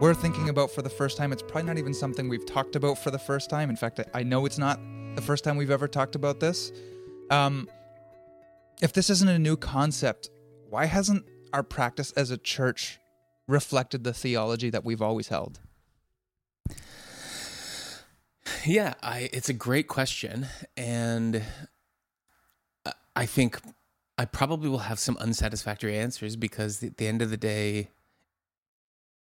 we're 0.00 0.12
thinking 0.12 0.50
about 0.50 0.70
for 0.70 0.82
the 0.82 0.90
first 0.90 1.16
time. 1.16 1.32
It's 1.32 1.40
probably 1.40 1.62
not 1.62 1.78
even 1.78 1.94
something 1.94 2.28
we've 2.28 2.44
talked 2.44 2.76
about 2.76 2.98
for 2.98 3.10
the 3.10 3.18
first 3.18 3.48
time. 3.48 3.70
In 3.70 3.76
fact, 3.76 4.00
I- 4.12 4.22
know 4.22 4.44
it's 4.44 4.58
not 4.58 4.78
the 5.14 5.22
first 5.22 5.44
time 5.44 5.56
we've 5.56 5.70
ever 5.70 5.88
talked 5.88 6.14
about 6.14 6.40
this. 6.40 6.72
Um, 7.30 7.70
if 8.82 8.92
this 8.92 9.08
isn't 9.08 9.30
a 9.30 9.38
new 9.38 9.56
concept, 9.56 10.28
why 10.68 10.84
hasn't 10.84 11.24
our 11.54 11.62
practice 11.62 12.12
as 12.12 12.30
a 12.30 12.36
church 12.36 12.98
reflected 13.48 14.04
the 14.04 14.12
theology 14.12 14.68
that 14.68 14.84
we've 14.84 15.00
always 15.00 15.28
held? 15.28 15.58
Yeah, 18.66 18.92
I 19.02 19.30
it's 19.32 19.48
a 19.48 19.54
great 19.54 19.88
question 19.88 20.48
and 20.76 21.42
I 23.16 23.24
think 23.24 23.58
I 24.18 24.24
probably 24.24 24.68
will 24.68 24.78
have 24.78 24.98
some 24.98 25.16
unsatisfactory 25.18 25.98
answers 25.98 26.36
because 26.36 26.82
at 26.82 26.96
the 26.96 27.06
end 27.06 27.22
of 27.22 27.30
the 27.30 27.36
day 27.36 27.90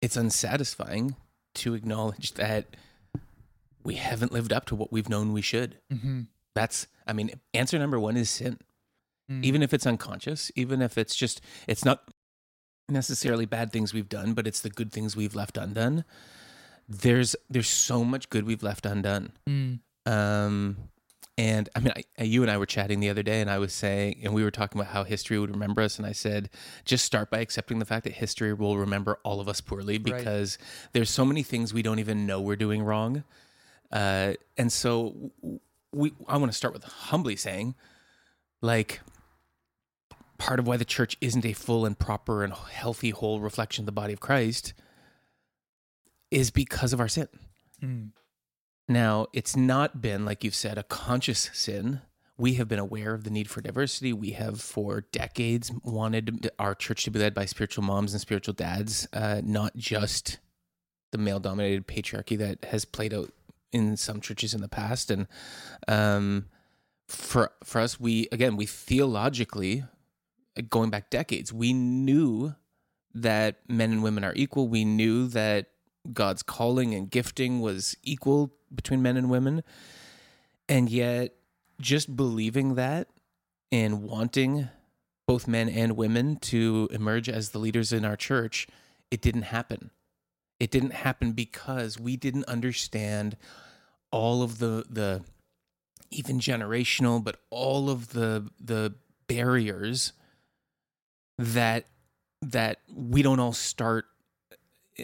it's 0.01 0.15
unsatisfying 0.15 1.15
to 1.55 1.73
acknowledge 1.73 2.33
that 2.33 2.65
we 3.83 3.95
haven't 3.95 4.31
lived 4.31 4.53
up 4.53 4.65
to 4.65 4.75
what 4.75 4.91
we've 4.91 5.09
known 5.09 5.33
we 5.33 5.41
should. 5.41 5.77
Mm-hmm. 5.91 6.21
That's 6.53 6.87
I 7.05 7.13
mean 7.13 7.31
answer 7.53 7.77
number 7.77 7.99
1 7.99 8.17
is 8.17 8.29
sin. 8.29 8.59
Mm. 9.29 9.43
Even 9.43 9.63
if 9.63 9.73
it's 9.73 9.87
unconscious, 9.87 10.51
even 10.55 10.81
if 10.81 10.97
it's 10.97 11.15
just 11.15 11.41
it's 11.67 11.83
not 11.83 12.09
necessarily 12.87 13.45
bad 13.45 13.71
things 13.71 13.93
we've 13.93 14.09
done, 14.09 14.33
but 14.33 14.47
it's 14.47 14.61
the 14.61 14.69
good 14.69 14.91
things 14.91 15.15
we've 15.15 15.35
left 15.35 15.57
undone. 15.57 16.05
There's 16.87 17.35
there's 17.49 17.67
so 17.67 18.03
much 18.03 18.29
good 18.29 18.45
we've 18.45 18.63
left 18.63 18.85
undone. 18.85 19.31
Mm. 19.49 19.79
Um, 20.05 20.77
and 21.37 21.67
I 21.75 21.79
mean, 21.79 21.93
I, 22.17 22.23
you 22.23 22.41
and 22.43 22.51
I 22.51 22.57
were 22.57 22.65
chatting 22.65 23.01
the 23.01 23.09
other 23.09 23.23
day, 23.23 23.41
and 23.41 23.49
I 23.49 23.57
was 23.57 23.73
saying, 23.73 24.21
and 24.23 24.33
we 24.33 24.43
were 24.43 24.51
talking 24.51 24.79
about 24.79 24.93
how 24.93 25.03
history 25.03 25.37
would 25.37 25.51
remember 25.51 25.81
us, 25.81 25.97
and 25.97 26.07
I 26.07 26.13
said, 26.13 26.49
just 26.85 27.03
start 27.03 27.29
by 27.29 27.39
accepting 27.39 27.79
the 27.79 27.85
fact 27.85 28.05
that 28.05 28.13
history 28.13 28.53
will 28.53 28.77
remember 28.77 29.19
all 29.23 29.41
of 29.41 29.49
us 29.49 29.59
poorly 29.59 29.97
because 29.97 30.57
there's 30.93 31.09
so 31.09 31.25
many 31.25 31.43
things 31.43 31.73
we 31.73 31.81
don't 31.81 31.99
even 31.99 32.25
know 32.25 32.39
we're 32.39 32.55
doing 32.55 32.83
wrong. 32.83 33.23
Uh, 33.91 34.33
and 34.57 34.71
so 34.71 35.31
we, 35.91 36.13
I 36.27 36.37
want 36.37 36.51
to 36.51 36.57
start 36.57 36.73
with 36.73 36.83
humbly 36.83 37.35
saying, 37.35 37.75
like, 38.61 39.01
part 40.37 40.59
of 40.59 40.67
why 40.67 40.77
the 40.77 40.85
church 40.85 41.17
isn't 41.21 41.45
a 41.45 41.53
full 41.53 41.85
and 41.85 41.97
proper 41.97 42.43
and 42.43 42.53
healthy 42.53 43.09
whole 43.09 43.39
reflection 43.39 43.83
of 43.83 43.85
the 43.85 43.91
body 43.91 44.13
of 44.13 44.19
Christ 44.19 44.73
is 46.31 46.49
because 46.51 46.93
of 46.93 46.99
our 46.99 47.07
sin. 47.07 47.27
Mm. 47.81 48.11
Now, 48.87 49.27
it's 49.33 49.55
not 49.55 50.01
been, 50.01 50.25
like 50.25 50.43
you've 50.43 50.55
said, 50.55 50.77
a 50.77 50.83
conscious 50.83 51.49
sin 51.53 52.01
we 52.37 52.55
have 52.55 52.67
been 52.67 52.79
aware 52.79 53.13
of 53.13 53.23
the 53.23 53.29
need 53.29 53.49
for 53.49 53.61
diversity. 53.61 54.11
We 54.11 54.31
have 54.31 54.59
for 54.59 55.05
decades 55.11 55.71
wanted 55.83 56.49
our 56.59 56.75
church 56.75 57.05
to 57.05 57.11
be 57.11 57.19
led 57.19 57.33
by 57.33 57.45
spiritual 57.45 57.83
moms 57.83 58.13
and 58.13 58.19
spiritual 58.19 58.53
dads, 58.53 59.07
uh, 59.13 59.41
not 59.43 59.75
just 59.77 60.39
the 61.11 61.17
male 61.17 61.39
dominated 61.39 61.87
patriarchy 61.87 62.37
that 62.37 62.65
has 62.65 62.83
played 62.83 63.13
out 63.13 63.31
in 63.71 63.95
some 63.95 64.19
churches 64.19 64.53
in 64.53 64.61
the 64.61 64.67
past. 64.67 65.11
And 65.11 65.27
um, 65.87 66.47
for 67.07 67.51
for 67.63 67.79
us, 67.79 67.99
we 67.99 68.27
again 68.31 68.57
we 68.57 68.65
theologically 68.65 69.85
going 70.69 70.89
back 70.89 71.09
decades, 71.09 71.53
we 71.53 71.73
knew 71.73 72.55
that 73.13 73.59
men 73.69 73.91
and 73.91 74.03
women 74.03 74.23
are 74.25 74.33
equal. 74.35 74.67
We 74.67 74.83
knew 74.83 75.27
that 75.29 75.67
God's 76.13 76.43
calling 76.43 76.93
and 76.93 77.09
gifting 77.09 77.61
was 77.61 77.95
equal 78.03 78.53
between 78.73 79.01
men 79.01 79.17
and 79.17 79.29
women. 79.29 79.63
And 80.67 80.89
yet, 80.89 81.35
just 81.79 82.15
believing 82.15 82.75
that 82.75 83.07
and 83.71 84.03
wanting 84.03 84.69
both 85.27 85.47
men 85.47 85.69
and 85.69 85.97
women 85.97 86.37
to 86.37 86.87
emerge 86.91 87.29
as 87.29 87.49
the 87.49 87.59
leaders 87.59 87.91
in 87.91 88.05
our 88.05 88.15
church, 88.15 88.67
it 89.11 89.21
didn't 89.21 89.43
happen. 89.43 89.91
It 90.59 90.71
didn't 90.71 90.93
happen 90.93 91.33
because 91.33 91.99
we 91.99 92.15
didn't 92.15 92.45
understand 92.45 93.37
all 94.11 94.41
of 94.41 94.59
the 94.59 94.85
the 94.89 95.23
even 96.11 96.39
generational, 96.39 97.23
but 97.23 97.41
all 97.49 97.89
of 97.89 98.09
the 98.09 98.49
the 98.59 98.95
barriers 99.27 100.13
that 101.37 101.87
that 102.41 102.79
we 102.93 103.21
don't 103.21 103.39
all 103.39 103.53
start 103.53 104.05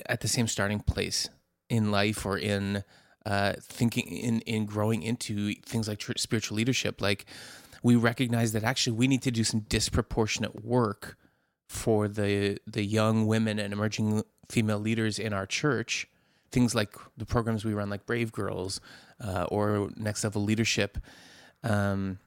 at 0.05 0.21
the 0.21 0.27
same 0.27 0.47
starting 0.47 0.79
place 0.79 1.29
in 1.69 1.91
life 1.91 2.25
or 2.25 2.37
in 2.37 2.83
uh, 3.25 3.53
thinking 3.61 4.07
in 4.07 4.41
in 4.41 4.65
growing 4.65 5.03
into 5.03 5.53
things 5.65 5.87
like 5.87 6.01
spiritual 6.17 6.57
leadership. 6.57 7.01
Like 7.01 7.25
we 7.83 7.95
recognize 7.95 8.51
that 8.53 8.63
actually 8.63 8.93
we 8.93 9.07
need 9.07 9.21
to 9.23 9.31
do 9.31 9.43
some 9.43 9.61
disproportionate 9.61 10.63
work 10.63 11.17
for 11.69 12.07
the 12.07 12.57
the 12.67 12.83
young 12.83 13.27
women 13.27 13.59
and 13.59 13.73
emerging 13.73 14.23
female 14.49 14.79
leaders 14.79 15.19
in 15.19 15.33
our 15.33 15.45
church. 15.45 16.07
Things 16.51 16.75
like 16.75 16.93
the 17.15 17.25
programs 17.25 17.63
we 17.63 17.73
run, 17.73 17.89
like 17.89 18.05
Brave 18.05 18.33
Girls 18.33 18.81
uh, 19.23 19.45
or 19.49 19.89
Next 19.95 20.23
Level 20.23 20.43
Leadership. 20.43 20.97
Um, 21.63 22.19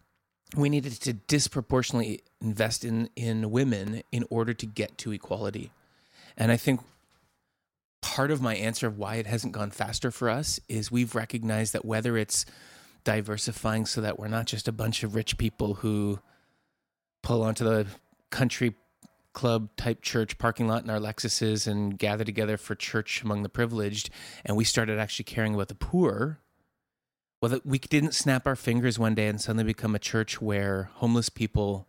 we 0.57 0.71
needed 0.71 0.93
to 0.93 1.13
disproportionately 1.13 2.23
invest 2.41 2.85
in 2.85 3.11
in 3.17 3.51
women 3.51 4.03
in 4.13 4.25
order 4.31 4.55
to 4.55 4.67
get 4.67 4.97
to 4.99 5.13
equality. 5.13 5.73
And 6.37 6.51
I 6.51 6.57
think 6.57 6.81
part 8.05 8.31
of 8.31 8.43
my 8.43 8.55
answer 8.55 8.87
of 8.87 8.99
why 8.99 9.15
it 9.15 9.27
hasn't 9.27 9.55
gone 9.55 9.71
faster 9.71 10.11
for 10.11 10.29
us 10.29 10.61
is 10.69 10.93
we've 10.93 11.15
recognized 11.15 11.73
that 11.73 11.87
whether 11.87 12.19
it's 12.19 12.45
diversifying 13.03 13.87
so 13.87 14.03
that 14.03 14.19
we're 14.19 14.29
not 14.29 14.45
just 14.45 14.69
a 14.69 14.73
bunch 14.73 15.03
of 15.03 15.15
rich 15.15 15.39
people 15.39 15.77
who 15.77 16.21
pull 17.23 17.43
onto 17.43 17.65
the 17.65 17.87
country 18.29 18.75
club 19.33 19.71
type 19.77 20.03
church 20.03 20.37
parking 20.37 20.69
lot 20.69 20.85
in 20.85 20.91
our 20.91 21.01
Lexuses 21.01 21.67
and 21.67 21.99
gather 21.99 22.25
together 22.25 22.59
for 22.59 22.75
church 22.75 23.23
among 23.23 23.43
the 23.43 23.49
privileged, 23.49 24.11
and 24.45 24.55
we 24.55 24.65
started 24.65 24.99
actually 24.99 25.25
caring 25.25 25.55
about 25.55 25.69
the 25.69 25.75
poor 25.75 26.41
well, 27.41 27.61
we 27.63 27.79
didn't 27.79 28.15
snap 28.15 28.47
our 28.47 28.57
fingers 28.57 28.99
one 28.99 29.15
day 29.15 29.27
and 29.27 29.39
suddenly 29.39 29.65
become 29.65 29.95
a 29.95 29.99
church 29.99 30.41
where 30.41 30.89
homeless 30.95 31.29
people 31.29 31.89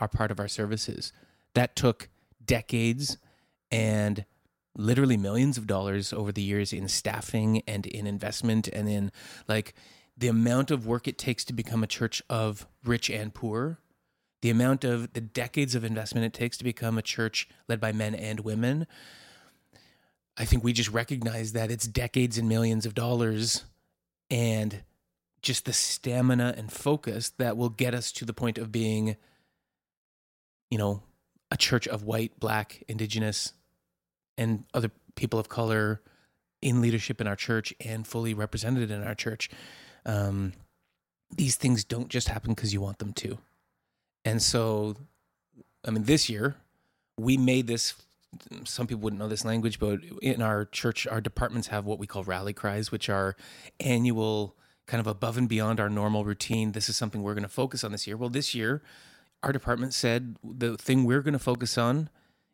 are 0.00 0.08
part 0.08 0.32
of 0.32 0.40
our 0.40 0.48
services. 0.48 1.12
That 1.54 1.76
took 1.76 2.08
decades 2.44 3.16
and 3.70 4.24
literally 4.76 5.16
millions 5.16 5.58
of 5.58 5.66
dollars 5.66 6.12
over 6.12 6.32
the 6.32 6.42
years 6.42 6.72
in 6.72 6.88
staffing 6.88 7.62
and 7.66 7.86
in 7.86 8.06
investment 8.06 8.68
and 8.68 8.88
in 8.88 9.10
like 9.48 9.74
the 10.16 10.28
amount 10.28 10.70
of 10.70 10.86
work 10.86 11.08
it 11.08 11.18
takes 11.18 11.44
to 11.44 11.52
become 11.52 11.82
a 11.82 11.88
church 11.88 12.22
of 12.28 12.66
rich 12.84 13.10
and 13.10 13.34
poor 13.34 13.78
the 14.42 14.50
amount 14.50 14.84
of 14.84 15.12
the 15.12 15.20
decades 15.20 15.74
of 15.74 15.84
investment 15.84 16.24
it 16.24 16.32
takes 16.32 16.56
to 16.58 16.64
become 16.64 16.96
a 16.96 17.02
church 17.02 17.48
led 17.68 17.80
by 17.80 17.92
men 17.92 18.14
and 18.14 18.40
women. 18.40 18.86
I 20.36 20.44
think 20.44 20.64
we 20.64 20.72
just 20.72 20.90
recognize 20.90 21.52
that 21.52 21.70
it's 21.70 21.86
decades 21.86 22.38
and 22.38 22.48
millions 22.48 22.86
of 22.86 22.94
dollars 22.94 23.64
and 24.30 24.82
just 25.42 25.66
the 25.66 25.72
stamina 25.72 26.54
and 26.56 26.72
focus 26.72 27.30
that 27.38 27.56
will 27.56 27.68
get 27.68 27.94
us 27.94 28.12
to 28.12 28.24
the 28.24 28.32
point 28.32 28.56
of 28.56 28.72
being, 28.72 29.16
you 30.70 30.78
know, 30.78 31.02
a 31.50 31.56
church 31.56 31.86
of 31.88 32.04
white, 32.04 32.38
black, 32.38 32.82
indigenous, 32.88 33.52
and 34.40 34.64
other 34.72 34.90
people 35.14 35.38
of 35.38 35.48
color 35.48 36.00
in 36.62 36.80
leadership 36.80 37.20
in 37.20 37.26
our 37.26 37.36
church 37.36 37.72
and 37.84 38.06
fully 38.06 38.34
represented 38.34 38.90
in 38.90 39.04
our 39.04 39.14
church. 39.14 39.50
Um, 40.06 40.54
these 41.30 41.56
things 41.56 41.84
don't 41.84 42.08
just 42.08 42.28
happen 42.28 42.54
because 42.54 42.72
you 42.72 42.80
want 42.80 42.98
them 42.98 43.12
to. 43.12 43.38
And 44.24 44.42
so, 44.42 44.96
I 45.86 45.90
mean, 45.90 46.04
this 46.04 46.28
year 46.28 46.56
we 47.16 47.36
made 47.36 47.66
this 47.66 47.94
some 48.64 48.86
people 48.86 49.02
wouldn't 49.02 49.18
know 49.18 49.26
this 49.26 49.44
language, 49.44 49.80
but 49.80 49.98
in 50.22 50.40
our 50.40 50.64
church, 50.64 51.04
our 51.04 51.20
departments 51.20 51.66
have 51.68 51.84
what 51.84 51.98
we 51.98 52.06
call 52.06 52.22
rally 52.22 52.52
cries, 52.52 52.92
which 52.92 53.08
are 53.08 53.34
annual, 53.80 54.54
kind 54.86 55.00
of 55.00 55.08
above 55.08 55.36
and 55.36 55.48
beyond 55.48 55.80
our 55.80 55.90
normal 55.90 56.24
routine. 56.24 56.70
This 56.70 56.88
is 56.88 56.96
something 56.96 57.24
we're 57.24 57.34
going 57.34 57.42
to 57.42 57.48
focus 57.48 57.82
on 57.82 57.90
this 57.90 58.06
year. 58.06 58.16
Well, 58.16 58.28
this 58.28 58.54
year, 58.54 58.82
our 59.42 59.50
department 59.52 59.94
said 59.94 60.36
the 60.44 60.76
thing 60.76 61.04
we're 61.04 61.22
going 61.22 61.32
to 61.32 61.40
focus 61.40 61.76
on 61.76 62.08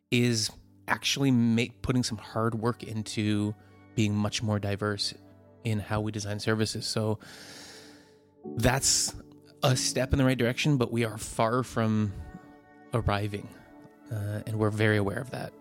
is 0.09 0.49
actually 0.87 1.31
make, 1.31 1.81
putting 1.81 2.03
some 2.03 2.17
hard 2.17 2.55
work 2.55 2.83
into 2.83 3.53
being 3.95 4.15
much 4.15 4.43
more 4.43 4.59
diverse 4.59 5.13
in 5.63 5.79
how 5.79 6.01
we 6.01 6.11
design 6.11 6.39
services. 6.39 6.85
So 6.85 7.19
that's 8.55 9.15
a 9.63 9.75
step 9.75 10.13
in 10.13 10.19
the 10.19 10.25
right 10.25 10.37
direction, 10.37 10.77
but 10.77 10.91
we 10.91 11.03
are 11.03 11.17
far 11.17 11.63
from 11.63 12.13
arriving. 12.93 13.47
Uh, 14.11 14.41
and 14.45 14.57
we're 14.57 14.69
very 14.69 14.97
aware 14.97 15.19
of 15.19 15.31
that. 15.31 15.51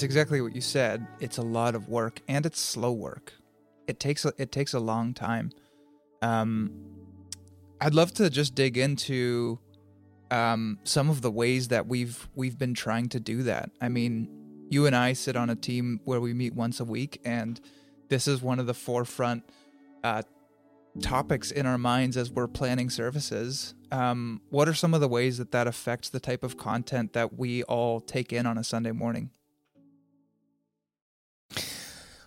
It's 0.00 0.04
exactly 0.06 0.40
what 0.40 0.54
you 0.54 0.62
said. 0.62 1.06
It's 1.20 1.36
a 1.36 1.42
lot 1.42 1.74
of 1.74 1.90
work 1.90 2.22
and 2.26 2.46
it's 2.46 2.58
slow 2.58 2.90
work. 2.90 3.34
It 3.86 4.00
takes 4.00 4.24
a, 4.24 4.32
it 4.38 4.50
takes 4.50 4.72
a 4.72 4.80
long 4.80 5.12
time. 5.12 5.50
Um, 6.22 6.70
I'd 7.82 7.92
love 7.92 8.14
to 8.14 8.30
just 8.30 8.54
dig 8.54 8.78
into 8.78 9.58
um, 10.30 10.78
some 10.84 11.10
of 11.10 11.20
the 11.20 11.30
ways 11.30 11.68
that 11.68 11.86
we've 11.86 12.30
we've 12.34 12.56
been 12.56 12.72
trying 12.72 13.10
to 13.10 13.20
do 13.20 13.42
that. 13.42 13.72
I 13.82 13.90
mean, 13.90 14.30
you 14.70 14.86
and 14.86 14.96
I 14.96 15.12
sit 15.12 15.36
on 15.36 15.50
a 15.50 15.54
team 15.54 16.00
where 16.04 16.18
we 16.18 16.32
meet 16.32 16.54
once 16.54 16.80
a 16.80 16.84
week, 16.86 17.20
and 17.26 17.60
this 18.08 18.26
is 18.26 18.40
one 18.40 18.58
of 18.58 18.66
the 18.66 18.72
forefront 18.72 19.44
uh, 20.02 20.22
topics 21.02 21.50
in 21.50 21.66
our 21.66 21.76
minds 21.76 22.16
as 22.16 22.30
we're 22.30 22.48
planning 22.48 22.88
services. 22.88 23.74
Um, 23.92 24.40
what 24.48 24.66
are 24.66 24.72
some 24.72 24.94
of 24.94 25.02
the 25.02 25.08
ways 25.08 25.36
that 25.36 25.52
that 25.52 25.66
affects 25.66 26.08
the 26.08 26.20
type 26.20 26.42
of 26.42 26.56
content 26.56 27.12
that 27.12 27.38
we 27.38 27.64
all 27.64 28.00
take 28.00 28.32
in 28.32 28.46
on 28.46 28.56
a 28.56 28.64
Sunday 28.64 28.92
morning? 28.92 29.28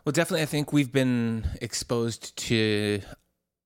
Well, 0.06 0.12
definitely, 0.12 0.42
I 0.42 0.48
think 0.48 0.74
we've 0.74 0.92
been 0.92 1.48
exposed 1.62 2.36
to 2.38 3.02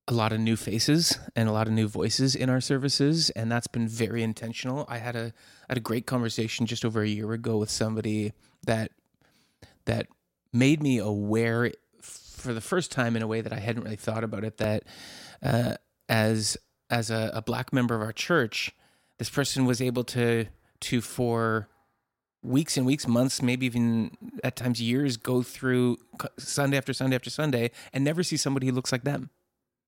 a 0.07 0.13
lot 0.13 0.31
of 0.31 0.39
new 0.39 0.55
faces 0.55 1.19
and 1.35 1.49
a 1.49 1.51
lot 1.51 1.67
of 1.67 1.73
new 1.73 1.87
voices 1.87 2.35
in 2.35 2.49
our 2.49 2.61
services, 2.61 3.29
and 3.31 3.51
that's 3.51 3.67
been 3.67 3.87
very 3.87 4.23
intentional. 4.23 4.85
I 4.87 4.99
had 4.99 5.15
a 5.15 5.33
had 5.67 5.77
a 5.77 5.81
great 5.81 6.05
conversation 6.05 6.65
just 6.65 6.85
over 6.85 7.01
a 7.01 7.07
year 7.07 7.33
ago 7.33 7.57
with 7.57 7.69
somebody 7.69 8.33
that 8.65 8.91
that 9.85 10.07
made 10.53 10.81
me 10.81 10.97
aware 10.97 11.71
for 12.01 12.53
the 12.53 12.61
first 12.61 12.91
time 12.91 13.15
in 13.15 13.21
a 13.21 13.27
way 13.27 13.41
that 13.41 13.51
I 13.51 13.59
hadn't 13.59 13.83
really 13.83 13.95
thought 13.95 14.23
about 14.23 14.43
it. 14.43 14.57
That 14.57 14.83
uh, 15.43 15.75
as 16.07 16.55
as 16.89 17.09
a, 17.09 17.31
a 17.33 17.41
black 17.41 17.73
member 17.73 17.95
of 17.95 18.01
our 18.01 18.13
church, 18.13 18.73
this 19.17 19.29
person 19.29 19.65
was 19.65 19.81
able 19.81 20.03
to 20.05 20.45
to 20.81 21.01
for 21.01 21.67
weeks 22.47 22.77
and 22.77 22.85
weeks, 22.85 23.07
months, 23.07 23.41
maybe 23.41 23.65
even 23.65 24.11
at 24.43 24.55
times 24.55 24.81
years, 24.81 25.17
go 25.17 25.43
through 25.43 25.97
Sunday 26.39 26.77
after 26.77 26.93
Sunday 26.93 27.15
after 27.15 27.29
Sunday 27.29 27.71
and 27.93 28.03
never 28.03 28.23
see 28.23 28.37
somebody 28.37 28.67
who 28.67 28.73
looks 28.73 28.91
like 28.91 29.03
them. 29.03 29.29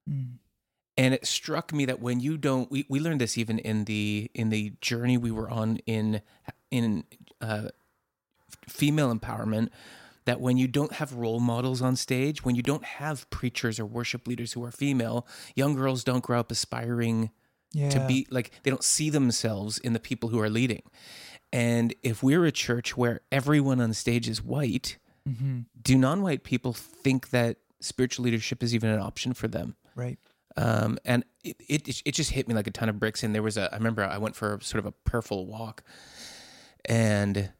Mm. 0.09 0.37
And 0.97 1.13
it 1.13 1.25
struck 1.25 1.71
me 1.71 1.85
that 1.85 2.01
when 2.01 2.19
you 2.19 2.37
don't, 2.37 2.69
we, 2.69 2.85
we 2.89 2.99
learned 2.99 3.21
this 3.21 3.37
even 3.37 3.57
in 3.59 3.85
the 3.85 4.29
in 4.33 4.49
the 4.49 4.73
journey 4.81 5.17
we 5.17 5.31
were 5.31 5.49
on 5.49 5.77
in 5.85 6.21
in 6.71 7.05
uh, 7.39 7.69
female 8.67 9.13
empowerment. 9.13 9.69
That 10.25 10.41
when 10.41 10.57
you 10.57 10.67
don't 10.67 10.93
have 10.93 11.13
role 11.13 11.39
models 11.39 11.81
on 11.81 11.95
stage, 11.95 12.43
when 12.43 12.53
you 12.55 12.61
don't 12.61 12.83
have 12.83 13.27
preachers 13.29 13.79
or 13.79 13.85
worship 13.85 14.27
leaders 14.27 14.53
who 14.53 14.63
are 14.63 14.71
female, 14.71 15.25
young 15.55 15.73
girls 15.73 16.03
don't 16.03 16.21
grow 16.21 16.39
up 16.39 16.51
aspiring 16.51 17.31
yeah. 17.71 17.89
to 17.89 18.05
be 18.05 18.27
like 18.29 18.51
they 18.63 18.69
don't 18.69 18.83
see 18.83 19.09
themselves 19.09 19.77
in 19.77 19.93
the 19.93 19.99
people 19.99 20.29
who 20.29 20.39
are 20.39 20.49
leading. 20.49 20.83
And 21.51 21.93
if 22.03 22.21
we're 22.21 22.45
a 22.45 22.51
church 22.51 22.95
where 22.95 23.21
everyone 23.31 23.81
on 23.81 23.93
stage 23.93 24.27
is 24.27 24.43
white, 24.43 24.97
mm-hmm. 25.27 25.61
do 25.81 25.97
non 25.97 26.21
white 26.21 26.43
people 26.43 26.73
think 26.73 27.29
that 27.29 27.57
spiritual 27.79 28.25
leadership 28.25 28.61
is 28.61 28.75
even 28.75 28.89
an 28.89 28.99
option 28.99 29.33
for 29.33 29.47
them? 29.47 29.75
Right. 29.95 30.19
Um, 30.57 30.97
and 31.05 31.23
it, 31.43 31.57
it 31.67 32.01
it 32.05 32.11
just 32.13 32.31
hit 32.31 32.47
me 32.47 32.53
like 32.53 32.67
a 32.67 32.71
ton 32.71 32.89
of 32.89 32.99
bricks. 32.99 33.23
And 33.23 33.33
there 33.33 33.43
was 33.43 33.57
a 33.57 33.71
I 33.73 33.77
remember 33.77 34.03
I 34.03 34.17
went 34.17 34.35
for 34.35 34.59
sort 34.61 34.79
of 34.79 34.85
a 34.85 34.91
prayerful 34.91 35.45
walk, 35.45 35.83
and 36.85 37.51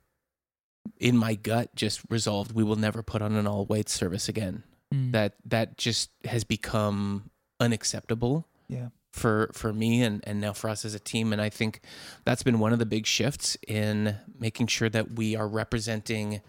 in 0.98 1.17
my 1.17 1.36
gut 1.36 1.74
just 1.75 2.01
resolved 2.10 2.51
we 2.51 2.63
will 2.63 2.75
never 2.75 3.01
put 3.03 3.22
on 3.22 3.36
an 3.36 3.48
all 3.48 3.65
white 3.65 3.89
service 3.89 4.29
again. 4.29 4.63
Mm. 4.93 5.12
That 5.13 5.36
that 5.46 5.77
just 5.77 6.10
has 6.25 6.43
become 6.43 7.29
unacceptable 7.60 8.48
yeah. 8.69 8.89
For 9.11 9.49
for 9.53 9.73
me 9.73 10.03
and 10.03 10.23
and 10.25 10.39
now 10.39 10.53
for 10.53 10.69
us 10.69 10.85
as 10.85 10.93
a 10.93 10.99
team. 10.99 11.33
And 11.33 11.41
I 11.41 11.49
think 11.49 11.81
that's 12.25 12.43
been 12.43 12.59
one 12.59 12.73
of 12.73 12.79
the 12.79 12.85
big 12.85 13.05
shifts 13.05 13.57
in 13.67 14.15
making 14.39 14.67
sure 14.67 14.89
that 14.89 15.13
we 15.13 15.35
are 15.35 15.47
representing 15.47 16.41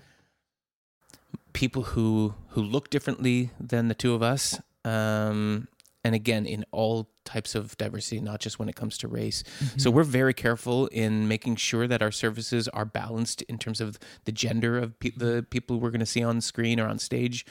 people 1.52 1.82
who 1.82 2.34
who 2.50 2.62
look 2.62 2.90
differently 2.90 3.50
than 3.58 3.88
the 3.88 3.94
two 3.94 4.14
of 4.14 4.22
us. 4.22 4.60
Um 4.84 5.68
and 6.02 6.14
again 6.14 6.46
in 6.46 6.64
all 6.70 7.10
types 7.26 7.54
of 7.54 7.76
diversity 7.76 8.20
not 8.20 8.40
just 8.40 8.58
when 8.58 8.68
it 8.68 8.74
comes 8.74 8.96
to 8.98 9.08
race. 9.08 9.44
So 9.76 9.90
we're 9.90 10.02
very 10.04 10.34
careful 10.34 10.86
in 10.88 11.28
making 11.28 11.56
sure 11.56 11.86
that 11.86 12.02
our 12.02 12.10
services 12.10 12.68
are 12.68 12.86
balanced 12.86 13.42
in 13.42 13.58
terms 13.58 13.80
of 13.80 13.98
the 14.24 14.32
gender 14.32 14.78
of 14.78 14.98
pe- 14.98 15.10
the 15.10 15.46
people 15.50 15.78
we're 15.78 15.90
going 15.90 16.00
to 16.00 16.06
see 16.06 16.22
on 16.22 16.40
screen 16.40 16.80
or 16.80 16.88
on 16.88 16.98
stage 16.98 17.44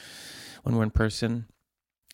when 0.64 0.76
we're 0.76 0.82
in 0.82 0.90
person 0.90 1.46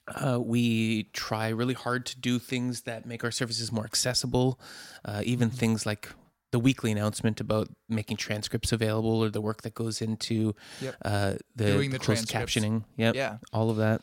uh, 0.08 0.38
we 0.40 1.04
try 1.12 1.48
really 1.48 1.74
hard 1.74 2.06
to 2.06 2.18
do 2.18 2.38
things 2.38 2.82
that 2.82 3.06
make 3.06 3.24
our 3.24 3.30
services 3.30 3.72
more 3.72 3.84
accessible, 3.84 4.60
uh, 5.04 5.22
even 5.24 5.50
things 5.50 5.84
like 5.86 6.08
the 6.52 6.58
weekly 6.60 6.92
announcement 6.92 7.40
about 7.40 7.68
making 7.88 8.16
transcripts 8.16 8.70
available 8.72 9.22
or 9.22 9.28
the 9.30 9.40
work 9.40 9.62
that 9.62 9.74
goes 9.74 10.00
into 10.00 10.54
Yep. 10.80 10.96
uh, 11.04 11.34
the, 11.56 11.64
Doing 11.72 11.90
the 11.90 11.98
closed 11.98 12.28
captioning. 12.28 12.84
Yep, 12.96 13.14
Yeah. 13.16 13.38
all 13.52 13.68
of 13.70 13.76
that. 13.78 14.02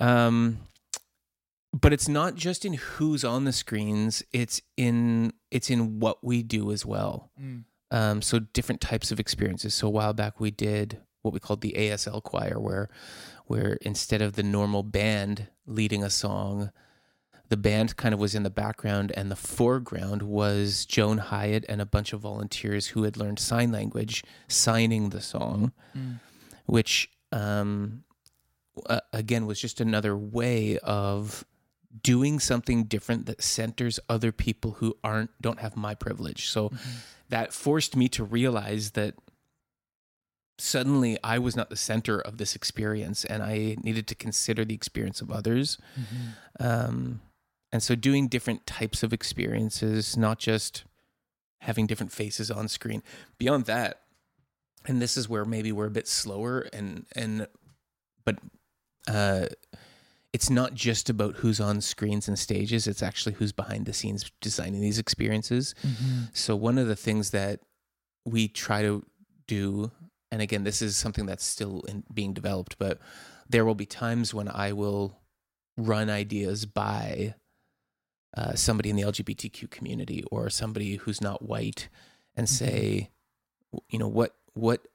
Um, 0.00 0.58
but 1.72 1.92
it's 1.92 2.08
not 2.08 2.34
just 2.34 2.64
in 2.64 2.74
who's 2.74 3.24
on 3.24 3.44
the 3.44 3.52
screens; 3.52 4.22
it's 4.32 4.60
in 4.76 5.32
it's 5.50 5.70
in 5.70 6.00
what 6.00 6.24
we 6.24 6.42
do 6.42 6.72
as 6.72 6.84
well. 6.86 7.30
Mm. 7.40 7.64
Um, 7.90 8.22
so 8.22 8.38
different 8.38 8.80
types 8.80 9.12
of 9.12 9.20
experiences. 9.20 9.74
So 9.74 9.86
a 9.86 9.90
while 9.90 10.12
back 10.14 10.40
we 10.40 10.50
did 10.50 10.98
what 11.22 11.32
we 11.34 11.40
called 11.40 11.60
the 11.60 11.74
ASL 11.76 12.22
choir, 12.22 12.58
where 12.58 12.88
where 13.46 13.74
instead 13.80 14.22
of 14.22 14.34
the 14.34 14.42
normal 14.42 14.82
band 14.82 15.48
leading 15.66 16.02
a 16.04 16.10
song, 16.10 16.70
the 17.48 17.56
band 17.56 17.96
kind 17.96 18.12
of 18.12 18.18
was 18.20 18.34
in 18.34 18.42
the 18.42 18.50
background 18.50 19.12
and 19.16 19.30
the 19.30 19.36
foreground 19.36 20.22
was 20.22 20.84
Joan 20.84 21.18
Hyatt 21.18 21.64
and 21.68 21.80
a 21.80 21.86
bunch 21.86 22.12
of 22.12 22.20
volunteers 22.20 22.88
who 22.88 23.04
had 23.04 23.16
learned 23.16 23.38
sign 23.38 23.70
language 23.72 24.24
signing 24.48 25.10
the 25.10 25.20
song, 25.20 25.72
Mm. 25.96 26.18
which 26.66 27.08
um, 27.32 28.02
uh, 28.86 29.00
again 29.12 29.46
was 29.46 29.60
just 29.60 29.80
another 29.80 30.16
way 30.16 30.78
of 30.78 31.44
doing 32.02 32.38
something 32.40 32.84
different 32.84 33.26
that 33.26 33.42
centers 33.42 33.98
other 34.08 34.32
people 34.32 34.72
who 34.72 34.96
aren't 35.02 35.30
don't 35.40 35.60
have 35.60 35.76
my 35.76 35.94
privilege. 35.94 36.48
So 36.50 36.70
that 37.28 37.52
forced 37.52 37.96
me 37.96 38.08
to 38.10 38.24
realize 38.24 38.90
that 38.92 39.14
suddenly 40.58 41.18
I 41.22 41.38
was 41.38 41.54
not 41.56 41.70
the 41.70 41.76
center 41.76 42.18
of 42.18 42.38
this 42.38 42.56
experience 42.56 43.24
and 43.24 43.42
I 43.42 43.76
needed 43.82 44.06
to 44.08 44.14
consider 44.14 44.64
the 44.64 44.74
experience 44.74 45.20
of 45.20 45.30
others. 45.30 45.78
Um, 46.58 47.20
and 47.72 47.82
so 47.82 47.94
doing 47.94 48.28
different 48.28 48.66
types 48.66 49.02
of 49.02 49.12
experiences, 49.12 50.16
not 50.16 50.38
just 50.38 50.84
having 51.60 51.86
different 51.86 52.12
faces 52.12 52.50
on 52.50 52.68
screen. 52.68 53.02
Beyond 53.38 53.64
that, 53.66 54.00
and 54.86 55.02
this 55.02 55.16
is 55.16 55.28
where 55.28 55.44
maybe 55.44 55.72
we're 55.72 55.86
a 55.86 55.90
bit 55.90 56.06
slower 56.08 56.68
and 56.72 57.06
and 57.16 57.48
but 58.24 58.38
uh 59.08 59.46
it's 60.32 60.48
not 60.50 60.74
just 60.74 61.08
about 61.10 61.36
who's 61.36 61.60
on 61.60 61.80
screens 61.80 62.28
and 62.28 62.38
stages, 62.38 62.86
it's 62.86 63.02
actually 63.02 63.34
who's 63.34 63.52
behind 63.52 63.86
the 63.86 63.92
scenes 63.92 64.30
designing 64.42 64.80
these 64.82 64.98
experiences. 64.98 65.74
So 66.34 66.54
one 66.54 66.76
of 66.78 66.88
the 66.88 66.96
things 66.96 67.30
that 67.30 67.60
we 68.26 68.46
try 68.48 68.82
to 68.82 69.02
do, 69.46 69.90
and 70.36 70.42
again, 70.42 70.64
this 70.64 70.82
is 70.82 70.98
something 70.98 71.24
that's 71.24 71.46
still 71.46 71.80
in, 71.88 72.04
being 72.12 72.34
developed, 72.34 72.76
but 72.78 72.98
there 73.48 73.64
will 73.64 73.74
be 73.74 73.86
times 73.86 74.34
when 74.34 74.48
I 74.48 74.74
will 74.74 75.18
run 75.78 76.10
ideas 76.10 76.66
by 76.66 77.36
uh, 78.36 78.52
somebody 78.52 78.90
in 78.90 78.96
the 78.96 79.02
LGBTQ 79.02 79.70
community 79.70 80.22
or 80.30 80.50
somebody 80.50 80.96
who's 80.96 81.22
not 81.22 81.40
white, 81.40 81.88
and 82.34 82.50
say, 82.50 83.08
you 83.88 83.98
know, 83.98 84.08
what 84.08 84.36
what 84.52 84.86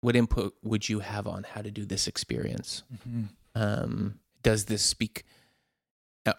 what 0.00 0.16
input 0.16 0.56
would 0.64 0.88
you 0.88 0.98
have 0.98 1.28
on 1.28 1.44
how 1.44 1.62
to 1.62 1.70
do 1.70 1.84
this 1.84 2.08
experience? 2.08 2.82
Mm-hmm. 2.92 3.22
um, 3.54 4.18
does 4.42 4.64
this 4.64 4.82
speak 4.82 5.24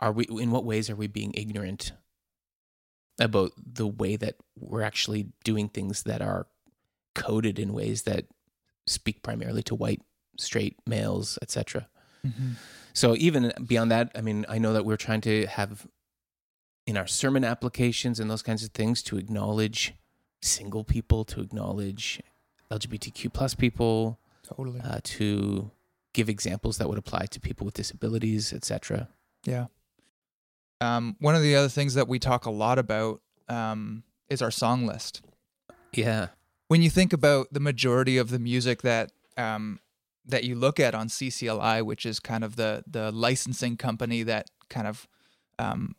are 0.01 0.11
we 0.11 0.25
in 0.25 0.51
what 0.51 0.65
ways 0.65 0.89
are 0.89 0.95
we 0.97 1.07
being 1.07 1.31
ignorant 1.35 1.93
about 3.17 3.53
the 3.57 3.87
way 3.87 4.17
that 4.17 4.35
we're 4.59 4.81
actually 4.81 5.27
doing 5.45 5.69
things 5.69 6.03
that 6.03 6.21
are 6.21 6.47
coded 7.15 7.59
in 7.59 7.73
ways 7.73 8.03
that 8.03 8.25
speak 8.87 9.21
primarily 9.21 9.63
to 9.63 9.75
white 9.75 10.01
straight 10.37 10.77
males 10.87 11.37
etc 11.41 11.87
Mm-hmm. 12.25 12.51
so 12.93 13.15
even 13.17 13.51
beyond 13.67 13.91
that 13.91 14.09
i 14.15 14.21
mean 14.21 14.45
i 14.47 14.57
know 14.57 14.71
that 14.71 14.85
we're 14.85 14.95
trying 14.95 15.19
to 15.21 15.45
have 15.45 15.85
in 16.87 16.95
our 16.95 17.05
sermon 17.05 17.43
applications 17.43 18.17
and 18.17 18.31
those 18.31 18.41
kinds 18.41 18.63
of 18.63 18.69
things 18.71 19.03
to 19.03 19.17
acknowledge 19.17 19.93
single 20.41 20.85
people 20.85 21.25
to 21.25 21.41
acknowledge 21.41 22.21
lgbtq 22.71 23.33
plus 23.33 23.55
people 23.55 24.19
Totally. 24.43 24.79
uh, 24.81 24.99
to 25.03 25.69
give 26.13 26.29
examples 26.29 26.77
that 26.77 26.87
would 26.87 26.97
apply 26.97 27.25
to 27.25 27.39
people 27.39 27.65
with 27.65 27.73
disabilities, 27.73 28.53
etc. 28.53 29.07
Yeah. 29.45 29.65
Um, 30.79 31.15
one 31.19 31.35
of 31.35 31.41
the 31.41 31.55
other 31.55 31.69
things 31.69 31.93
that 31.95 32.07
we 32.07 32.19
talk 32.19 32.45
a 32.45 32.51
lot 32.51 32.77
about 32.77 33.21
um, 33.49 34.03
is 34.29 34.41
our 34.41 34.51
song 34.51 34.85
list. 34.85 35.21
Yeah, 35.93 36.27
When 36.67 36.81
you 36.81 36.89
think 36.89 37.13
about 37.13 37.47
the 37.51 37.59
majority 37.59 38.17
of 38.17 38.29
the 38.29 38.39
music 38.39 38.81
that 38.81 39.11
um, 39.37 39.79
that 40.25 40.43
you 40.43 40.55
look 40.55 40.79
at 40.79 40.95
on 40.95 41.07
CCLI, 41.07 41.83
which 41.83 42.05
is 42.05 42.19
kind 42.19 42.43
of 42.43 42.55
the 42.55 42.83
the 42.87 43.11
licensing 43.11 43.77
company 43.77 44.23
that 44.23 44.49
kind 44.69 44.87
of 44.87 45.07
um, 45.59 45.95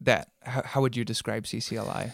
that 0.00 0.28
how, 0.42 0.62
how 0.62 0.80
would 0.80 0.96
you 0.96 1.04
describe 1.04 1.44
CCLI? 1.44 2.12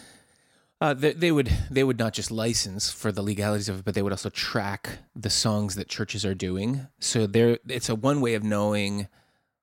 uh, 0.80 0.94
they, 0.94 1.12
they 1.12 1.32
would 1.32 1.50
they 1.70 1.82
would 1.82 1.98
not 1.98 2.12
just 2.12 2.30
license 2.30 2.90
for 2.90 3.10
the 3.10 3.22
legalities 3.22 3.68
of 3.68 3.78
it, 3.78 3.84
but 3.84 3.94
they 3.94 4.02
would 4.02 4.12
also 4.12 4.28
track 4.28 4.98
the 5.14 5.30
songs 5.30 5.74
that 5.76 5.88
churches 5.88 6.24
are 6.24 6.34
doing. 6.34 6.86
So 7.00 7.26
there, 7.26 7.58
it's 7.66 7.88
a 7.88 7.94
one 7.94 8.20
way 8.20 8.34
of 8.34 8.42
knowing 8.42 9.08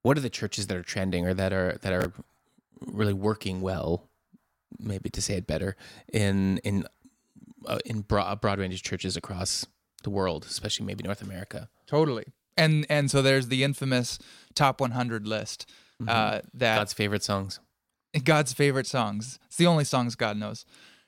what 0.02 0.18
are 0.18 0.22
the 0.22 0.30
churches 0.30 0.68
that 0.68 0.78
are 0.78 0.84
trending 0.84 1.28
or 1.28 1.34
that 1.36 1.54
are 1.54 1.78
that 1.82 1.94
are 1.94 2.12
really 2.88 3.14
working 3.14 3.62
well. 3.62 4.10
Maybe 4.80 5.10
to 5.12 5.22
say 5.22 5.36
it 5.36 5.46
better 5.46 5.76
in 6.12 6.58
in 6.60 6.86
in 7.86 8.02
broad, 8.02 8.32
a 8.32 8.36
broad 8.36 8.60
range 8.60 8.76
of 8.76 8.84
churches 8.84 9.18
across 9.18 9.66
the 10.04 10.10
world, 10.10 10.46
especially 10.50 10.86
maybe 10.86 11.04
North 11.04 11.22
America. 11.22 11.70
Totally. 11.88 12.26
And 12.56 12.86
and 12.90 13.10
so 13.10 13.22
there's 13.22 13.48
the 13.48 13.64
infamous 13.64 14.20
top 14.54 14.80
100 14.80 15.28
list 15.28 15.70
uh, 16.08 16.42
that 16.54 16.78
God's 16.78 16.94
favorite 16.94 17.24
songs. 17.24 17.60
God's 18.24 18.54
favorite 18.54 18.88
songs. 18.88 19.40
It's 19.48 19.58
the 19.58 19.66
only 19.68 19.86
songs 19.86 20.16
God 20.16 20.38
knows. 20.38 20.66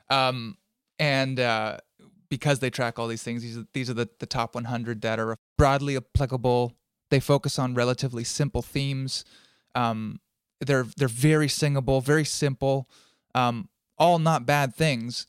Um, 0.10 0.58
and 0.98 1.40
uh, 1.40 1.78
because 2.30 2.60
they 2.60 2.70
track 2.70 2.98
all 2.98 3.08
these 3.08 3.22
things, 3.22 3.44
these 3.44 3.58
are, 3.58 3.66
these 3.74 3.90
are 3.90 3.94
the, 3.94 4.10
the 4.20 4.26
top 4.26 4.56
100 4.56 5.02
that 5.02 5.20
are 5.20 5.38
broadly 5.58 5.96
applicable. 5.98 6.74
They 7.12 7.20
focus 7.20 7.60
on 7.60 7.76
relatively 7.76 8.24
simple 8.24 8.62
themes. 8.62 9.24
Um, 9.76 10.20
they're 10.62 10.88
they're 10.98 11.08
very 11.08 11.50
singable, 11.50 12.02
very 12.02 12.26
simple. 12.26 12.90
Um, 13.36 13.70
all 13.98 14.20
not 14.20 14.46
bad 14.46 14.74
things, 14.74 15.28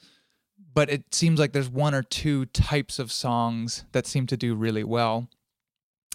but 0.77 0.91
it 0.91 1.15
seems 1.15 1.41
like 1.41 1.53
there's 1.53 1.69
one 1.71 1.95
or 1.95 2.03
two 2.03 2.45
types 2.47 2.99
of 2.99 3.11
songs 3.11 3.85
that 3.93 4.07
seem 4.07 4.27
to 4.29 4.37
do 4.37 4.55
really 4.55 4.85
well. 4.85 5.29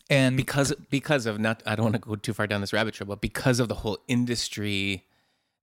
And 0.09 0.37
because 0.37 0.73
because 0.89 1.25
of 1.25 1.39
not 1.39 1.63
I 1.65 1.75
don't 1.75 1.85
want 1.85 1.95
to 1.95 2.01
go 2.01 2.15
too 2.15 2.33
far 2.33 2.45
down 2.47 2.61
this 2.61 2.71
rabbit 2.73 2.93
trail, 2.93 3.07
but 3.07 3.21
because 3.21 3.59
of 3.59 3.67
the 3.69 3.75
whole 3.75 3.97
industry, 4.07 5.05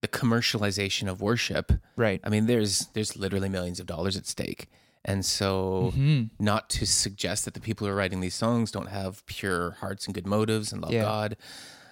the 0.03 0.09
commercialization 0.09 1.09
of 1.09 1.21
worship. 1.21 1.73
right, 1.97 2.21
I 2.25 2.29
mean, 2.29 2.47
there's 2.47 2.87
there's 2.95 3.17
literally 3.17 3.49
millions 3.49 3.79
of 3.79 3.87
dollars 3.87 4.17
at 4.17 4.27
stake, 4.27 4.69
and 5.05 5.25
so 5.25 5.93
Mhm. 5.95 6.31
not 6.41 6.71
to 6.71 6.87
suggest 6.87 7.45
that 7.45 7.55
the 7.55 7.61
people 7.61 7.87
who 7.87 7.93
are 7.93 7.97
writing 7.97 8.21
these 8.21 8.35
songs 8.35 8.71
don't 8.71 8.89
have 8.89 9.25
pure 9.27 9.73
hearts 9.81 10.07
and 10.07 10.15
good 10.15 10.27
motives 10.27 10.73
and 10.73 10.83
love 10.83 10.93
Yeah. 10.93 11.03
God. 11.03 11.37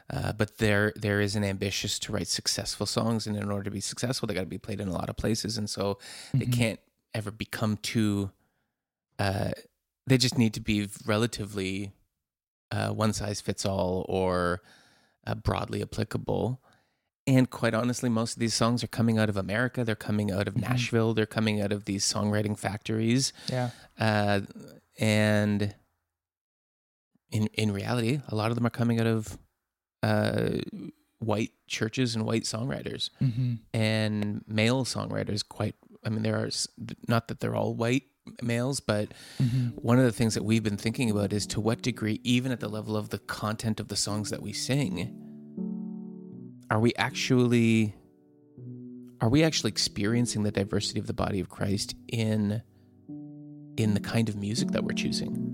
Uh, 0.08 0.32
but 0.32 0.58
there, 0.58 0.92
there 0.94 1.20
is 1.20 1.34
an 1.34 1.42
ambitious 1.42 1.98
to 1.98 2.12
write 2.12 2.28
successful 2.28 2.86
songs, 2.86 3.26
and 3.26 3.36
in 3.36 3.50
order 3.50 3.64
to 3.64 3.70
be 3.72 3.80
successful, 3.80 4.26
they 4.28 4.34
got 4.34 4.42
to 4.42 4.46
be 4.46 4.56
played 4.56 4.80
in 4.80 4.86
a 4.86 4.92
lot 4.92 5.10
of 5.10 5.16
places, 5.16 5.58
and 5.58 5.68
so 5.68 5.98
they 6.32 6.46
Mhm. 6.46 6.52
can't 6.52 6.80
ever 7.16 7.30
become 7.30 7.76
too. 7.78 8.30
Uh, 9.18 9.50
they 10.06 10.18
just 10.18 10.38
need 10.38 10.54
to 10.54 10.60
be 10.60 10.88
relatively 11.06 11.92
uh, 12.70 12.90
one 12.90 13.12
size 13.12 13.40
fits 13.40 13.64
all 13.64 14.04
or 14.08 14.60
uh, 15.26 15.34
broadly 15.34 15.82
applicable. 15.82 16.60
And 17.26 17.48
quite 17.50 17.74
honestly, 17.74 18.08
most 18.08 18.34
of 18.34 18.38
these 18.40 18.54
songs 18.54 18.84
are 18.84 18.88
coming 18.88 19.18
out 19.18 19.28
of 19.28 19.36
America. 19.36 19.82
They're 19.84 19.96
coming 19.96 20.30
out 20.30 20.46
of 20.46 20.54
Mhm. 20.54 20.60
Nashville. 20.62 21.14
They're 21.14 21.26
coming 21.26 21.60
out 21.60 21.72
of 21.72 21.84
these 21.86 22.04
songwriting 22.04 22.56
factories. 22.58 23.32
yeah, 23.48 23.70
Uh, 23.98 24.42
and 24.98 25.74
in 27.30 27.46
in 27.54 27.72
reality, 27.72 28.20
a 28.28 28.34
lot 28.36 28.50
of 28.50 28.54
them 28.56 28.66
are 28.66 28.70
coming 28.70 29.00
out 29.00 29.06
of 29.06 29.38
uh, 30.02 30.58
white 31.18 31.52
churches 31.66 32.14
and 32.14 32.24
white 32.24 32.44
songwriters 32.44 33.10
Mm-hmm. 33.20 33.54
and 33.74 34.44
male 34.46 34.84
songwriters. 34.84 35.42
Quite, 35.48 35.74
I 36.06 36.08
mean, 36.08 36.22
there 36.22 36.36
are 36.36 36.48
not 37.08 37.28
that 37.28 37.40
they're 37.40 37.56
all 37.56 37.74
white 37.74 38.04
males, 38.40 38.80
but 38.80 39.12
Mm-hmm. 39.42 39.68
one 39.76 39.98
of 39.98 40.04
the 40.04 40.12
things 40.12 40.34
that 40.34 40.44
we've 40.44 40.62
been 40.62 40.78
thinking 40.78 41.10
about 41.10 41.32
is 41.32 41.46
to 41.48 41.60
what 41.60 41.82
degree, 41.82 42.20
even 42.24 42.50
at 42.52 42.60
the 42.60 42.68
level 42.68 42.96
of 42.96 43.10
the 43.10 43.18
content 43.18 43.80
of 43.80 43.88
the 43.88 43.96
songs 43.96 44.30
that 44.30 44.40
we 44.40 44.52
sing, 44.52 45.14
are 46.70 46.80
we 46.80 46.94
actually 46.96 47.94
are 49.20 49.28
we 49.28 49.42
actually 49.42 49.68
experiencing 49.68 50.42
the 50.42 50.50
diversity 50.50 50.98
of 51.00 51.06
the 51.06 51.12
body 51.12 51.40
of 51.40 51.48
Christ 51.48 51.94
in 52.08 52.62
in 53.76 53.94
the 53.94 54.00
kind 54.00 54.28
of 54.28 54.36
music 54.36 54.70
that 54.70 54.84
we're 54.84 54.92
choosing? 54.94 55.45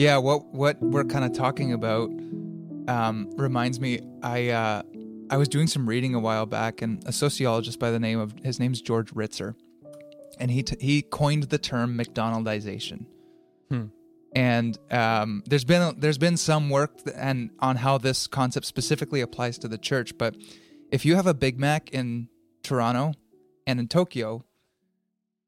Yeah, 0.00 0.16
what 0.16 0.46
what 0.46 0.80
we're 0.80 1.04
kind 1.04 1.26
of 1.26 1.34
talking 1.34 1.74
about 1.74 2.08
um, 2.88 3.30
reminds 3.36 3.80
me. 3.80 4.00
I 4.22 4.48
uh, 4.48 4.82
I 5.28 5.36
was 5.36 5.46
doing 5.46 5.66
some 5.66 5.86
reading 5.86 6.14
a 6.14 6.18
while 6.18 6.46
back, 6.46 6.80
and 6.80 7.06
a 7.06 7.12
sociologist 7.12 7.78
by 7.78 7.90
the 7.90 7.98
name 8.00 8.18
of 8.18 8.32
his 8.42 8.58
name's 8.58 8.80
George 8.80 9.10
Ritzer, 9.10 9.54
and 10.38 10.50
he 10.50 10.62
t- 10.62 10.78
he 10.80 11.02
coined 11.02 11.42
the 11.50 11.58
term 11.58 11.98
McDonaldization. 11.98 13.04
Hmm. 13.68 13.88
And 14.34 14.78
um, 14.90 15.42
there's 15.44 15.66
been 15.66 16.00
there's 16.00 16.16
been 16.16 16.38
some 16.38 16.70
work 16.70 17.04
th- 17.04 17.14
and 17.14 17.50
on 17.58 17.76
how 17.76 17.98
this 17.98 18.26
concept 18.26 18.64
specifically 18.64 19.20
applies 19.20 19.58
to 19.58 19.68
the 19.68 19.76
church. 19.76 20.16
But 20.16 20.34
if 20.90 21.04
you 21.04 21.16
have 21.16 21.26
a 21.26 21.34
Big 21.34 21.60
Mac 21.60 21.90
in 21.90 22.30
Toronto 22.62 23.12
and 23.66 23.78
in 23.78 23.86
Tokyo, 23.86 24.46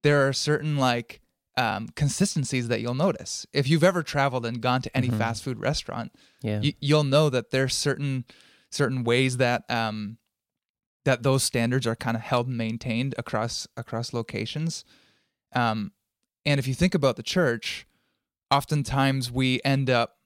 there 0.03 0.29
are 0.29 0.35
certain 0.35 0.77
like 0.77 1.22
um, 1.57 1.89
consistencies 1.97 2.69
that 2.69 2.81
you'll 2.81 2.95
notice. 2.95 3.47
If 3.53 3.69
you've 3.69 3.85
ever 3.85 4.03
traveled 4.03 4.47
and 4.47 4.61
gone 4.61 4.81
to 4.83 4.97
any 4.97 5.09
Mhm. 5.09 5.19
fast 5.19 5.43
food 5.43 5.59
restaurant, 5.61 6.13
Yeah. 6.43 6.61
you, 6.63 6.73
you'll 6.81 7.05
know 7.05 7.29
that 7.31 7.51
there's 7.51 7.75
certain 7.75 8.25
certain 8.71 9.05
ways 9.05 9.37
that 9.37 9.71
um, 9.71 10.17
that 11.05 11.23
those 11.23 11.43
standards 11.43 11.87
are 11.87 11.97
kind 11.97 12.17
of 12.17 12.23
held 12.23 12.47
and 12.49 12.57
maintained 12.57 13.15
across 13.19 13.67
across 13.77 14.13
locations. 14.15 14.85
Um, 15.55 15.93
and 16.47 16.59
if 16.59 16.67
you 16.67 16.75
think 16.75 16.95
about 16.95 17.17
the 17.17 17.23
church, 17.23 17.87
oftentimes 18.51 19.31
we 19.31 19.61
end 19.65 19.91
up 19.91 20.17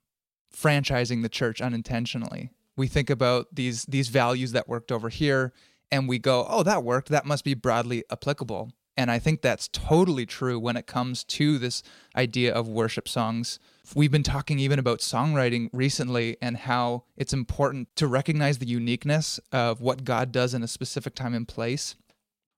franchising 0.55 1.23
the 1.23 1.29
church 1.29 1.61
unintentionally. 1.61 2.51
We 2.77 2.87
think 2.87 3.11
about 3.11 3.49
these 3.53 3.85
these 3.87 4.09
values 4.09 4.53
that 4.53 4.69
worked 4.69 4.93
over 4.93 5.09
here, 5.09 5.53
and 5.91 6.09
we 6.09 6.19
go, 6.19 6.47
"Oh, 6.49 6.63
that 6.63 6.85
worked. 6.85 7.09
That 7.09 7.27
must 7.27 7.43
be 7.45 7.55
broadly 7.55 8.05
applicable." 8.11 8.71
And 8.97 9.11
I 9.11 9.19
think 9.19 9.43
that's 9.43 9.69
totally 9.69 10.25
true 10.25 10.59
when 10.59 10.77
it 10.77 10.87
comes 10.87 11.23
to 11.25 11.59
this 11.59 11.83
idea 12.17 12.53
of 12.55 12.67
worship 12.67 13.07
songs. 13.09 13.59
We've 13.95 14.11
been 14.11 14.23
talking 14.23 14.59
even 14.59 14.79
about 14.79 15.01
songwriting 15.01 15.69
recently 15.73 16.37
and 16.41 16.57
how 16.57 17.05
it's 17.17 17.35
important 17.35 17.95
to 17.97 18.07
recognize 18.07 18.59
the 18.59 18.67
uniqueness 18.67 19.39
of 19.53 19.81
what 19.83 20.05
God 20.05 20.33
does 20.33 20.55
in 20.55 20.63
a 20.63 20.69
specific 20.69 21.15
time 21.15 21.35
and 21.35 21.47
place, 21.47 21.95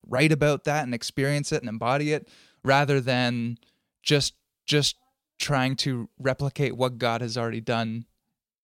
write 0.06 0.30
about 0.32 0.64
that 0.64 0.84
and 0.84 0.94
experience 0.94 1.50
it 1.52 1.60
and 1.60 1.68
embody 1.68 2.12
it 2.12 2.28
rather 2.64 3.00
than 3.00 3.58
just 4.02 4.34
just 4.64 4.96
trying 5.38 5.74
to 5.76 6.08
replicate 6.18 6.76
what 6.76 6.98
God 6.98 7.20
has 7.20 7.36
already 7.38 7.60
done 7.60 8.04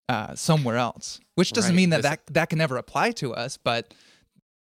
uh, 0.09 0.35
somewhere 0.35 0.77
else. 0.77 1.19
Which 1.35 1.53
doesn't 1.53 1.71
Right. 1.71 1.77
mean 1.77 1.91
that, 1.91 2.03
This- 2.03 2.11
that 2.11 2.27
that 2.35 2.49
can 2.51 2.59
never 2.59 2.77
apply 2.77 3.13
to 3.13 3.35
us, 3.35 3.57
but 3.57 3.93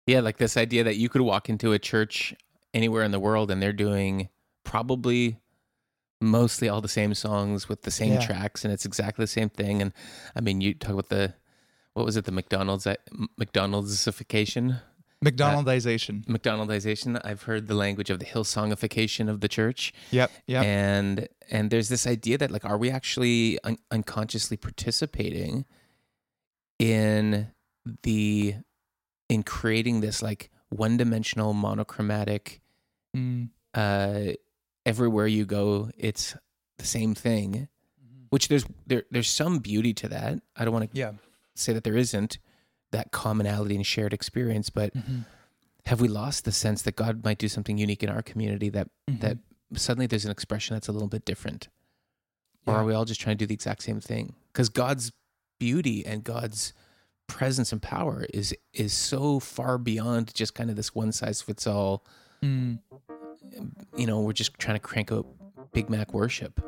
Yeah, 0.08 0.22
like 0.22 0.38
this 0.38 0.56
idea 0.58 0.84
that 0.86 0.96
you 0.96 1.10
could 1.10 1.22
walk 1.22 1.50
into 1.50 1.74
a 1.74 1.80
church 1.80 2.34
anywhere 2.78 3.04
in 3.04 3.12
the 3.12 3.20
world 3.20 3.50
and 3.52 3.62
they're 3.62 3.74
doing 3.88 4.30
probably 4.64 5.38
mostly 6.22 6.68
all 6.70 6.82
the 6.82 6.88
same 7.00 7.14
songs 7.14 7.68
with 7.70 7.82
the 7.82 7.92
same 7.92 8.14
Yeah. 8.14 8.26
tracks 8.26 8.64
and 8.64 8.74
it's 8.74 8.86
exactly 8.86 9.24
the 9.24 9.28
same 9.40 9.50
thing. 9.50 9.82
And 9.82 9.92
I 10.36 10.42
mean, 10.42 10.62
you 10.62 10.74
talk 10.74 10.92
about 10.94 11.10
the 11.10 11.34
what 11.94 12.06
was 12.06 12.16
it, 12.16 12.26
the 12.26 12.32
McDonald's 12.32 12.86
uh, 12.86 12.96
McDonald'sification, 13.42 14.82
McDonaldization. 15.26 16.24
McDonaldization. 16.28 17.20
I've 17.26 17.44
heard 17.44 17.68
the 17.68 17.74
language 17.74 18.12
of 18.12 18.20
the 18.20 18.26
Hillsongification 18.26 19.28
of 19.30 19.42
the 19.42 19.48
church, 19.48 19.94
yep, 20.12 20.30
yep. 20.46 20.64
and 20.64 21.28
and 21.50 21.72
there's 21.72 21.90
this 21.90 22.06
idea 22.06 22.38
that 22.38 22.52
like, 22.52 22.66
are 22.66 22.78
we 22.78 22.92
actually 22.92 23.58
un- 23.64 23.80
unconsciously 23.90 24.58
participating 24.58 25.66
in 26.78 27.48
the 28.04 28.56
in 29.30 29.42
creating 29.42 30.02
this 30.02 30.22
like 30.22 30.52
one-dimensional 30.70 31.54
monochromatic 31.54 32.62
Mm. 33.18 33.50
uh 33.74 34.34
everywhere 34.86 35.28
you 35.28 35.46
go 35.46 35.90
it's 35.98 36.36
the 36.78 36.86
same 36.86 37.14
thing 37.16 37.68
which 38.30 38.48
there's 38.48 38.66
there 38.86 39.04
there's 39.12 39.30
some 39.30 39.60
beauty 39.60 39.94
to 39.96 40.08
that 40.10 40.40
i 40.56 40.64
don't 40.64 40.74
want 40.74 40.92
to 40.92 40.98
Yeah. 40.98 41.14
say 41.56 41.74
that 41.74 41.84
there 41.84 41.98
isn't 41.98 42.38
that 42.92 43.12
commonality 43.12 43.76
and 43.76 43.86
shared 43.86 44.14
experience 44.14 44.70
but 44.70 44.94
Mhm. 44.94 45.26
have 45.86 46.00
we 46.00 46.08
lost 46.08 46.46
the 46.46 46.52
sense 46.52 46.82
that 46.84 46.96
god 46.96 47.24
might 47.26 47.38
do 47.40 47.48
something 47.50 47.78
unique 47.78 48.04
in 48.04 48.10
our 48.10 48.22
community 48.22 48.70
that 48.70 48.90
Mhm. 49.10 49.20
that 49.22 49.38
suddenly 49.76 50.08
there's 50.08 50.26
an 50.26 50.32
expression 50.32 50.76
that's 50.76 50.88
a 50.88 50.92
little 50.94 51.10
bit 51.10 51.26
different 51.26 51.68
or 52.66 52.76
are 52.76 52.86
we 52.86 52.94
all 52.94 53.06
just 53.06 53.20
trying 53.22 53.38
to 53.38 53.44
do 53.44 53.48
the 53.48 53.54
exact 53.54 53.82
same 53.84 54.00
thing 54.00 54.36
because 54.54 54.70
god's 54.70 55.12
beauty 55.60 56.06
and 56.06 56.24
god's 56.24 56.74
presence 57.28 57.74
and 57.74 57.82
power 57.82 58.26
is 58.34 58.54
is 58.74 58.94
so 58.94 59.40
far 59.40 59.78
beyond 59.78 60.34
just 60.34 60.54
kind 60.54 60.70
of 60.70 60.76
this 60.78 60.96
one 60.96 61.12
size 61.12 61.42
fits 61.42 61.68
all 61.68 62.06
Mm. 62.44 62.80
You 63.96 64.06
know 64.08 64.22
we're 64.22 64.34
just 64.34 64.54
trying 64.60 64.76
to 64.76 64.80
crank 64.82 65.12
up 65.12 65.26
big 65.74 65.90
mac 65.90 66.14
worship 66.14 66.60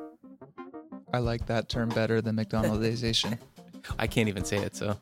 I 1.14 1.18
like 1.20 1.48
that 1.48 1.70
term 1.70 1.90
better 1.90 2.22
than 2.22 2.36
McDonaldization. 2.36 3.38
i 4.00 4.06
can't 4.08 4.30
even 4.30 4.44
say 4.46 4.58
it 4.58 4.76
so 4.76 4.98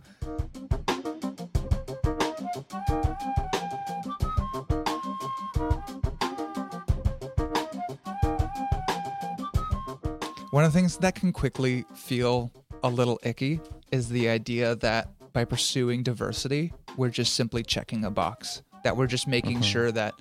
One 10.52 10.64
of 10.64 10.72
the 10.74 10.80
things 10.80 10.98
that 10.98 11.16
can 11.16 11.32
quickly 11.34 11.86
feel 11.94 12.52
a 12.84 12.90
little 12.90 13.20
icky 13.24 13.60
is 13.92 14.10
the 14.10 14.30
idea 14.30 14.76
that 14.78 15.10
by 15.34 15.46
pursuing 15.46 16.04
diversity, 16.04 16.74
we're 16.96 17.10
just 17.10 17.36
simply 17.36 17.64
checking 17.64 18.06
a 18.06 18.12
box. 18.12 18.62
That 18.84 18.96
we're 18.98 19.08
just 19.08 19.28
making 19.28 19.60
Mhm. 19.60 19.64
sure 19.64 19.92
that, 19.92 20.16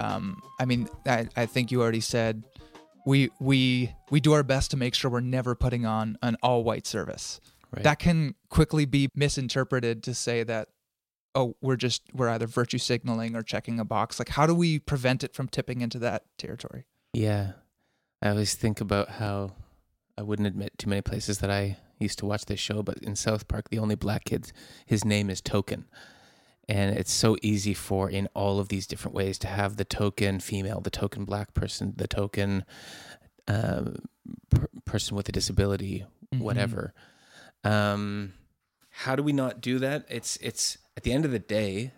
um, 0.00 0.42
I 0.60 0.64
mean, 0.64 0.88
I, 1.06 1.28
I 1.36 1.46
think 1.46 1.70
you 1.70 1.82
already 1.82 2.00
said 2.00 2.44
we 3.06 3.30
we 3.40 3.94
we 4.10 4.20
do 4.20 4.32
our 4.32 4.42
best 4.42 4.70
to 4.72 4.76
make 4.76 4.94
sure 4.94 5.10
we're 5.10 5.20
never 5.20 5.54
putting 5.54 5.86
on 5.86 6.18
an 6.22 6.36
all 6.42 6.64
white 6.64 6.86
service. 6.86 7.40
right 7.72 7.84
That 7.84 7.98
can 7.98 8.34
quickly 8.48 8.84
be 8.86 9.08
misinterpreted 9.14 10.02
to 10.04 10.14
say 10.14 10.42
that, 10.44 10.68
oh, 11.34 11.56
we're 11.60 11.76
just 11.76 12.02
we're 12.12 12.28
either 12.28 12.46
virtue 12.46 12.78
signaling 12.78 13.34
or 13.36 13.42
checking 13.42 13.80
a 13.80 13.84
box. 13.84 14.18
Like, 14.18 14.30
how 14.30 14.46
do 14.46 14.54
we 14.54 14.78
prevent 14.78 15.24
it 15.24 15.34
from 15.34 15.48
tipping 15.48 15.80
into 15.80 15.98
that 16.00 16.24
territory? 16.36 16.84
yeah 17.12 17.52
i 18.22 18.28
always 18.28 18.54
think 18.54 18.80
about 18.80 19.08
how 19.08 19.52
i 20.16 20.22
wouldn't 20.22 20.46
admit 20.46 20.76
too 20.78 20.88
many 20.88 21.00
places 21.00 21.38
that 21.38 21.50
i 21.50 21.76
used 21.98 22.18
to 22.18 22.26
watch 22.26 22.44
this 22.46 22.60
show 22.60 22.82
but 22.82 22.98
in 22.98 23.16
south 23.16 23.48
park 23.48 23.68
the 23.70 23.78
only 23.78 23.94
black 23.94 24.24
kid 24.24 24.52
his 24.86 25.04
name 25.04 25.30
is 25.30 25.40
token 25.40 25.86
and 26.68 26.96
it's 26.98 27.12
so 27.12 27.36
easy 27.42 27.72
for 27.74 28.10
in 28.10 28.28
all 28.34 28.60
of 28.60 28.68
these 28.68 28.86
different 28.86 29.14
ways 29.14 29.38
to 29.38 29.46
have 29.46 29.76
the 29.76 29.84
token 29.84 30.38
female 30.40 30.80
the 30.80 30.90
token 30.90 31.24
black 31.24 31.54
person 31.54 31.94
the 31.96 32.08
token 32.08 32.64
um, 33.46 33.96
per- 34.50 34.68
person 34.84 35.16
with 35.16 35.28
a 35.28 35.32
disability 35.32 36.04
Mhm. 36.34 36.40
whatever. 36.40 36.92
Um 37.64 38.34
how 38.90 39.14
do 39.16 39.22
we 39.22 39.32
not 39.32 39.60
do 39.60 39.78
that? 39.78 40.04
It's 40.10 40.36
it's 40.38 40.76
at 40.96 41.02
the 41.04 41.12
end 41.12 41.24
of 41.24 41.30
the 41.30 41.38
day 41.38 41.92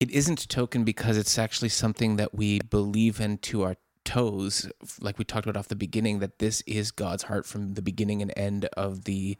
it 0.00 0.10
isn't 0.10 0.48
token 0.48 0.82
because 0.82 1.16
it's 1.16 1.38
actually 1.38 1.68
something 1.68 2.16
that 2.16 2.34
we 2.34 2.58
believe 2.70 3.20
in 3.20 3.38
to 3.38 3.62
our 3.62 3.76
toes. 4.04 4.68
Like 5.00 5.16
we 5.18 5.24
talked 5.24 5.46
about 5.46 5.56
off 5.56 5.68
the 5.68 5.76
beginning 5.76 6.18
that 6.18 6.40
this 6.40 6.62
is 6.66 6.90
god's 6.90 7.22
heart 7.24 7.46
from 7.46 7.74
the 7.74 7.82
beginning 7.82 8.20
and 8.20 8.32
end 8.36 8.64
of 8.76 9.04
the 9.04 9.36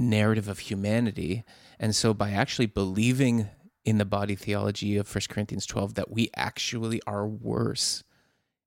narrative 0.00 0.48
of 0.48 0.60
humanity. 0.60 1.44
And 1.78 1.94
so 1.94 2.14
by 2.14 2.30
actually 2.30 2.66
believing 2.66 3.48
in 3.84 3.98
the 3.98 4.04
body 4.04 4.34
theology 4.34 4.96
of 4.96 5.12
1 5.14 5.22
corinthians 5.28 5.66
12 5.66 5.94
that 5.94 6.10
we 6.10 6.30
actually 6.34 7.00
are 7.06 7.26
worse 7.26 8.02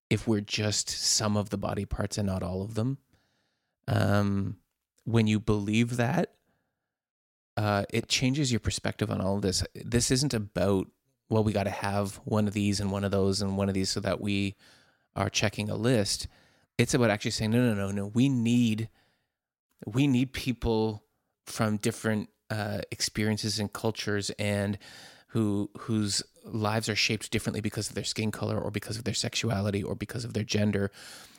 if 0.10 0.28
we're 0.28 0.41
just 0.41 0.89
some 0.89 1.36
of 1.38 1.50
the 1.50 1.58
body 1.58 1.86
parts 1.86 2.17
and 2.17 2.28
not 2.28 2.43
all 2.43 2.62
of 2.62 2.76
them. 2.76 2.98
Um 3.88 4.58
when 5.06 5.28
you 5.28 5.39
believe 5.39 5.98
that 5.98 6.34
uh 7.58 7.84
it 7.89 8.08
changes 8.08 8.52
your 8.52 8.60
perspective 8.60 9.12
on 9.12 9.22
all 9.22 9.36
of 9.36 9.41
this. 9.41 9.63
This 9.76 10.12
isn't 10.12 10.34
about 10.34 10.88
well 11.30 11.43
we 11.43 11.52
got 11.52 11.63
to 11.63 11.69
have 11.69 12.15
one 12.26 12.48
of 12.48 12.54
these 12.54 12.80
and 12.80 12.91
one 12.91 13.04
of 13.04 13.12
those 13.12 13.41
and 13.41 13.58
one 13.58 13.67
of 13.67 13.76
these 13.76 13.89
so 13.89 14.00
that 14.00 14.22
we 14.22 14.56
are 15.15 15.30
checking 15.30 15.69
a 15.69 15.76
list. 15.76 16.28
It's 16.78 16.93
about 16.93 17.10
actually 17.10 17.32
saying 17.32 17.52
no 17.52 17.62
no 17.62 17.74
no 17.74 17.91
no 17.91 18.08
we 18.08 18.30
need 18.30 18.89
we 19.86 20.08
need 20.08 20.34
people 20.34 21.03
from 21.45 21.77
different 21.77 22.29
uh, 22.49 22.82
experiences 22.91 23.60
and 23.60 23.71
cultures 23.73 24.29
and 24.39 24.77
who 25.29 25.69
whose 25.79 26.21
lives 26.45 26.88
are 26.89 26.95
shaped 26.95 27.32
differently 27.32 27.62
because 27.62 27.89
of 27.89 27.95
their 27.95 28.03
skin 28.03 28.32
color 28.32 28.60
or 28.60 28.69
because 28.69 28.97
of 28.97 29.03
their 29.03 29.13
sexuality 29.13 29.82
or 29.82 29.95
because 29.95 30.25
of 30.25 30.34
their 30.34 30.43
gender 30.43 30.91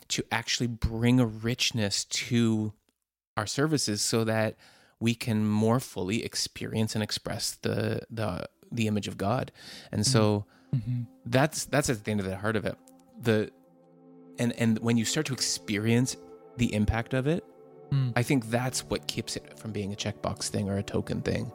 to 0.08 0.24
actually 0.32 0.66
bring 0.66 1.20
a 1.20 1.26
richness 1.26 2.04
to 2.04 2.72
our 3.36 3.46
services 3.46 4.02
so 4.02 4.24
that 4.24 4.56
we 5.00 5.14
can 5.14 5.46
more 5.46 5.80
fully 5.80 6.24
experience 6.24 6.94
and 6.94 7.02
express 7.02 7.52
the 7.62 8.00
the 8.10 8.46
the 8.72 8.86
image 8.86 9.08
of 9.08 9.16
God. 9.16 9.52
And 9.92 10.06
so 10.06 10.46
Mm-hmm. 10.74 11.02
that's 11.26 11.66
that's 11.66 11.88
at 11.88 12.02
the 12.02 12.10
end 12.10 12.18
of 12.18 12.26
the 12.26 12.36
heart 12.36 12.56
of 12.56 12.64
it. 12.64 12.76
The 13.20 13.52
and 14.40 14.52
and 14.54 14.78
when 14.80 14.96
you 14.96 15.04
start 15.04 15.26
to 15.26 15.32
experience 15.32 16.16
the 16.56 16.74
impact 16.74 17.14
of 17.14 17.28
it, 17.28 17.44
Mm. 17.90 18.12
I 18.16 18.22
think 18.22 18.50
that's 18.50 18.84
what 18.84 19.06
keeps 19.06 19.36
it 19.36 19.58
from 19.58 19.72
being 19.72 19.92
a 19.92 19.96
checkbox 19.96 20.48
thing 20.48 20.68
or 20.68 20.76
a 20.76 20.82
token 20.82 21.20
thing. 21.22 21.52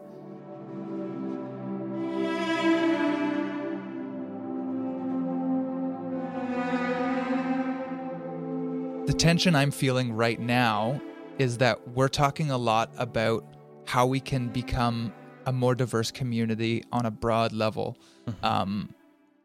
The 9.06 9.14
tension 9.14 9.56
I'm 9.56 9.72
feeling 9.72 10.14
right 10.14 10.40
now 10.40 11.02
is 11.40 11.58
that 11.58 11.88
we're 11.90 12.10
talking 12.10 12.52
a 12.52 12.58
lot 12.58 12.92
about 12.98 13.44
how 13.88 14.06
we 14.06 14.20
can 14.20 14.50
become 14.50 15.12
a 15.48 15.52
more 15.52 15.74
diverse 15.74 16.12
community 16.12 16.84
on 16.92 17.06
a 17.08 17.12
broad 17.12 17.52
level. 17.54 17.98
Um, 18.44 18.94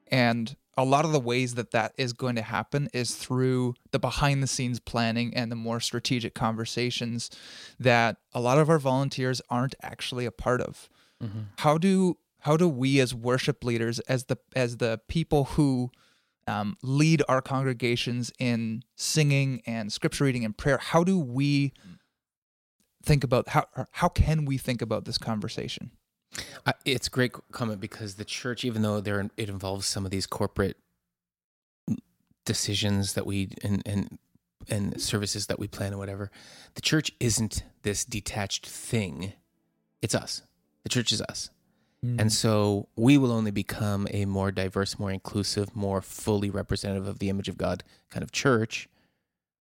and 0.09 0.55
a 0.77 0.85
lot 0.85 1.05
of 1.05 1.13
the 1.13 1.21
ways 1.21 1.55
that 1.55 1.71
that 1.71 1.93
is 1.97 2.13
going 2.13 2.37
to 2.37 2.43
happen 2.43 2.89
is 2.93 3.15
through 3.15 3.75
the 3.93 3.99
behind 3.99 4.43
the 4.43 4.47
scenes 4.47 4.81
planning 4.81 5.33
and 5.35 5.51
the 5.51 5.57
more 5.57 5.81
strategic 5.81 6.35
conversations 6.35 7.31
that 7.79 8.17
a 8.33 8.41
lot 8.41 8.59
of 8.59 8.69
our 8.69 8.79
volunteers 8.79 9.41
aren't 9.51 9.75
actually 9.83 10.25
a 10.27 10.33
part 10.33 10.61
of. 10.61 10.89
How 11.59 11.79
do 11.79 12.17
how 12.41 12.57
do 12.59 12.69
we 12.69 13.01
as 13.01 13.15
worship 13.15 13.65
leaders 13.65 14.01
as 14.01 14.25
the 14.25 14.37
as 14.55 14.77
the 14.77 15.01
people 15.09 15.45
who 15.45 15.91
um, 16.47 16.77
lead 16.83 17.23
our 17.29 17.41
congregations 17.41 18.31
in 18.39 18.83
singing 18.97 19.63
and 19.67 19.91
scripture 19.91 20.25
reading 20.25 20.45
and 20.45 20.55
prayer 20.59 20.77
how 20.77 21.03
do 21.03 21.19
we 21.19 21.73
think 23.03 23.25
about 23.25 23.49
how 23.49 23.65
how 23.93 24.09
can 24.09 24.45
we 24.45 24.59
think 24.59 24.83
about 24.83 25.07
this 25.07 25.17
conversation 25.17 25.91
I, 26.67 26.75
it's 26.85 27.07
a 27.07 27.11
great 27.11 27.33
comment 27.53 27.81
because 27.81 28.15
the 28.15 28.25
church, 28.25 28.65
even 28.65 28.83
though 28.83 29.01
there 29.01 29.29
it 29.37 29.49
involves 29.49 29.87
some 29.87 30.05
of 30.05 30.11
these 30.11 30.27
corporate 30.27 30.77
decisions 32.45 33.15
that 33.15 33.27
we 33.27 33.51
and 33.63 33.83
and 33.87 34.19
and 34.69 35.01
services 35.01 35.47
that 35.47 35.59
we 35.59 35.69
plan 35.69 35.89
and 35.89 35.99
whatever, 35.99 36.31
the 36.75 36.81
church 36.81 37.13
isn't 37.21 37.65
this 37.83 38.05
detached 38.05 38.67
thing. 38.67 39.35
It's 40.01 40.15
us. 40.15 40.43
The 40.83 40.89
church 40.89 41.13
is 41.13 41.21
us. 41.23 41.51
And 42.19 42.31
so 42.31 42.89
we 42.97 43.17
will 43.17 43.33
only 43.33 43.51
become 43.51 44.07
a 44.11 44.27
more 44.27 44.53
diverse, 44.53 44.99
more 44.99 45.11
inclusive, 45.11 45.75
more 45.75 46.03
fully 46.03 46.51
representative 46.51 47.09
of 47.09 47.19
the 47.19 47.31
image 47.31 47.49
of 47.49 47.57
God 47.57 47.83
kind 48.11 48.23
of 48.23 48.31
church 48.31 48.91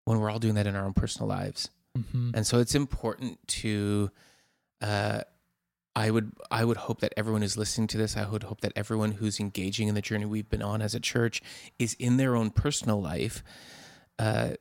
when 0.06 0.18
we're 0.18 0.28
all 0.28 0.40
doing 0.40 0.56
that 0.56 0.66
in 0.66 0.74
our 0.74 0.84
own 0.84 0.92
personal 0.92 1.28
lives. 1.28 1.70
Mhm. 1.96 2.32
And 2.34 2.44
so 2.44 2.58
it's 2.58 2.74
important 2.74 3.38
to 3.62 4.10
uh 4.80 5.22
I 5.94 6.10
would 6.10 6.32
I 6.50 6.64
would 6.64 6.78
hope 6.78 7.00
that 7.00 7.12
everyone 7.16 7.42
who's 7.42 7.58
listening 7.58 7.86
to 7.88 7.98
this, 7.98 8.16
I 8.16 8.26
would 8.26 8.44
hope 8.44 8.62
that 8.62 8.72
everyone 8.74 9.12
who's 9.12 9.38
engaging 9.38 9.88
in 9.88 9.94
the 9.94 10.00
journey 10.00 10.24
we've 10.24 10.48
been 10.48 10.62
on 10.62 10.80
as 10.80 10.94
a 10.94 11.00
church 11.00 11.42
is 11.78 11.94
in 11.94 12.16
their 12.16 12.34
own 12.34 12.50
personal 12.50 13.00
life 13.00 13.42
uh 14.18 14.52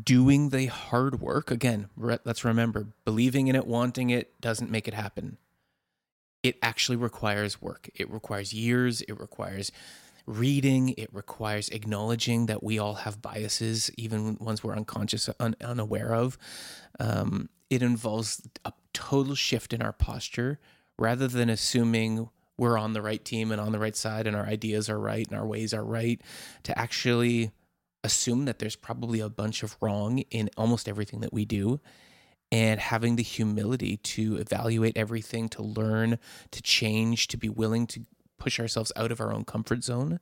doing 0.00 0.50
the 0.50 0.66
hard 0.66 1.20
work. 1.20 1.50
Again, 1.50 1.88
re- 1.96 2.18
let's 2.24 2.44
remember, 2.44 2.88
believing 3.04 3.48
in 3.48 3.56
it, 3.56 3.66
wanting 3.66 4.10
it 4.10 4.40
doesn't 4.40 4.70
make 4.70 4.86
it 4.88 4.94
happen. 4.94 5.36
It 6.42 6.56
actually 6.62 6.96
requires 6.96 7.60
work. 7.60 7.90
It 7.94 8.10
requires 8.10 8.54
years, 8.54 9.02
it 9.02 9.18
requires 9.18 9.72
reading, 10.30 10.94
it 10.96 11.12
requires 11.12 11.68
acknowledging 11.70 12.46
that 12.46 12.62
we 12.62 12.78
all 12.78 12.94
have 12.94 13.20
biases, 13.20 13.90
even 13.96 14.36
ones 14.36 14.62
we're 14.62 14.76
unconscious, 14.76 15.28
un- 15.40 15.56
unaware 15.62 16.14
of. 16.14 16.38
Um, 16.98 17.48
it 17.68 17.82
involves 17.82 18.46
a 18.64 18.72
total 18.92 19.34
shift 19.34 19.72
in 19.72 19.82
our 19.82 19.92
posture 19.92 20.58
rather 20.98 21.28
than 21.28 21.48
assuming 21.48 22.28
we're 22.56 22.78
on 22.78 22.92
the 22.92 23.02
right 23.02 23.24
team 23.24 23.50
and 23.50 23.60
on 23.60 23.72
the 23.72 23.78
right 23.78 23.96
side 23.96 24.26
and 24.26 24.36
our 24.36 24.44
ideas 24.44 24.88
are 24.88 25.00
right 25.00 25.26
and 25.26 25.38
our 25.38 25.46
ways 25.46 25.72
are 25.72 25.84
right, 25.84 26.20
to 26.62 26.78
actually 26.78 27.50
assume 28.04 28.44
that 28.44 28.58
there's 28.58 28.76
probably 28.76 29.20
a 29.20 29.28
bunch 29.28 29.62
of 29.62 29.76
wrong 29.80 30.18
in 30.30 30.48
almost 30.56 30.88
everything 30.88 31.20
that 31.20 31.32
we 31.32 31.44
do 31.44 31.80
and 32.52 32.80
having 32.80 33.16
the 33.16 33.22
humility 33.22 33.96
to 33.98 34.36
evaluate 34.36 34.96
everything, 34.96 35.48
to 35.48 35.62
learn, 35.62 36.18
to 36.50 36.62
change, 36.62 37.28
to 37.28 37.36
be 37.36 37.48
willing 37.48 37.86
to 37.86 38.04
push 38.40 38.58
ourselves 38.58 38.90
out 38.96 39.12
of 39.12 39.20
our 39.20 39.32
own 39.32 39.44
comfort 39.44 39.84
zone 39.84 40.18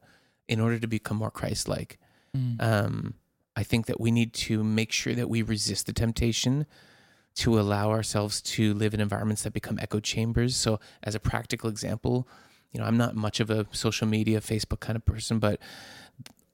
in 0.47 0.61
order 0.61 0.79
to 0.79 0.87
become 0.87 1.17
more 1.17 1.31
Christ 1.31 1.69
like. 1.69 1.99
Um, 2.61 3.15
I 3.57 3.63
think 3.63 3.87
that 3.87 3.99
we 4.01 4.11
need 4.11 4.35
to 4.35 4.63
make 4.63 4.93
sure 4.93 5.15
that 5.15 5.29
we 5.31 5.43
resist 5.43 5.87
the 5.87 5.93
temptation 5.93 6.67
to 7.37 7.59
allow 7.59 7.91
ourselves 7.91 8.43
to 8.43 8.75
live 8.75 8.95
in 8.95 9.01
environments 9.01 9.43
that 9.45 9.53
become 9.53 9.79
echo 9.81 10.01
chambers. 10.01 10.57
So, 10.57 10.79
as 11.03 11.15
a 11.15 11.21
practical 11.21 11.71
example, 11.71 12.29
you 12.73 12.81
know, 12.81 12.87
I'm 12.87 12.97
not 12.97 13.15
much 13.15 13.41
of 13.41 13.51
a 13.51 13.67
social 13.73 14.07
media, 14.07 14.41
Facebook 14.41 14.81
kind 14.81 14.97
of 14.97 15.05
person, 15.05 15.39
but 15.39 15.61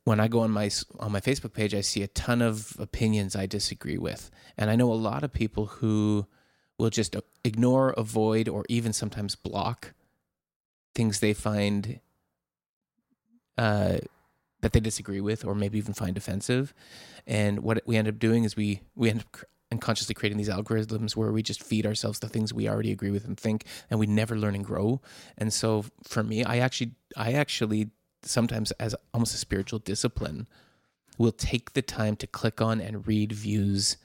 when 0.04 0.20
I 0.20 0.28
go 0.28 0.40
on 0.40 0.50
my 0.50 0.70
on 1.00 1.12
my 1.12 1.20
Facebook 1.20 1.52
page, 1.54 1.74
I 1.74 1.80
see 1.80 2.02
a 2.02 2.08
ton 2.08 2.42
of 2.42 2.76
opinions 2.78 3.34
I 3.34 3.46
disagree 3.46 3.98
with, 3.98 4.30
and 4.56 4.70
I 4.70 4.76
know 4.76 4.92
a 4.92 4.94
lot 4.94 5.24
of 5.24 5.32
people 5.32 5.66
who 5.66 6.26
will 6.78 6.90
just 6.90 7.16
ignore, 7.44 7.90
avoid, 7.96 8.48
or 8.48 8.64
even 8.68 8.92
sometimes 8.92 9.36
block 9.36 9.94
things 10.94 11.20
they 11.20 11.32
find 11.34 12.00
uh, 13.58 13.98
that 14.60 14.72
they 14.72 14.80
disagree 14.80 15.20
with, 15.20 15.44
or 15.44 15.54
maybe 15.54 15.78
even 15.78 15.94
find 15.94 16.16
offensive. 16.16 16.72
And 17.26 17.60
what 17.60 17.82
we 17.86 17.96
end 17.96 18.08
up 18.08 18.18
doing 18.18 18.44
is 18.44 18.56
we 18.56 18.80
we 18.94 19.10
end 19.10 19.20
up 19.20 19.44
unconsciously 19.70 20.14
creating 20.14 20.38
these 20.38 20.48
algorithms 20.48 21.16
where 21.16 21.32
we 21.32 21.42
just 21.42 21.62
feed 21.62 21.84
ourselves 21.86 22.20
the 22.20 22.28
things 22.28 22.54
we 22.54 22.68
already 22.68 22.92
agree 22.92 23.10
with 23.10 23.24
and 23.24 23.38
think, 23.38 23.64
and 23.90 23.98
we 23.98 24.06
never 24.06 24.38
learn 24.38 24.54
and 24.54 24.64
grow. 24.64 25.00
And 25.36 25.52
so, 25.52 25.84
for 26.02 26.22
me, 26.22 26.44
I 26.44 26.58
actually 26.58 26.92
I 27.16 27.32
actually 27.32 27.90
sometimes 28.22 28.70
as 28.72 28.94
almost 29.12 29.34
a 29.34 29.38
spiritual 29.38 29.78
discipline 29.78 30.46
will 31.18 31.32
take 31.32 31.74
the 31.74 31.82
time 31.82 32.16
to 32.16 32.26
click 32.26 32.60
on 32.60 32.80
and 32.80 33.06
read 33.06 33.32
views 33.32 33.96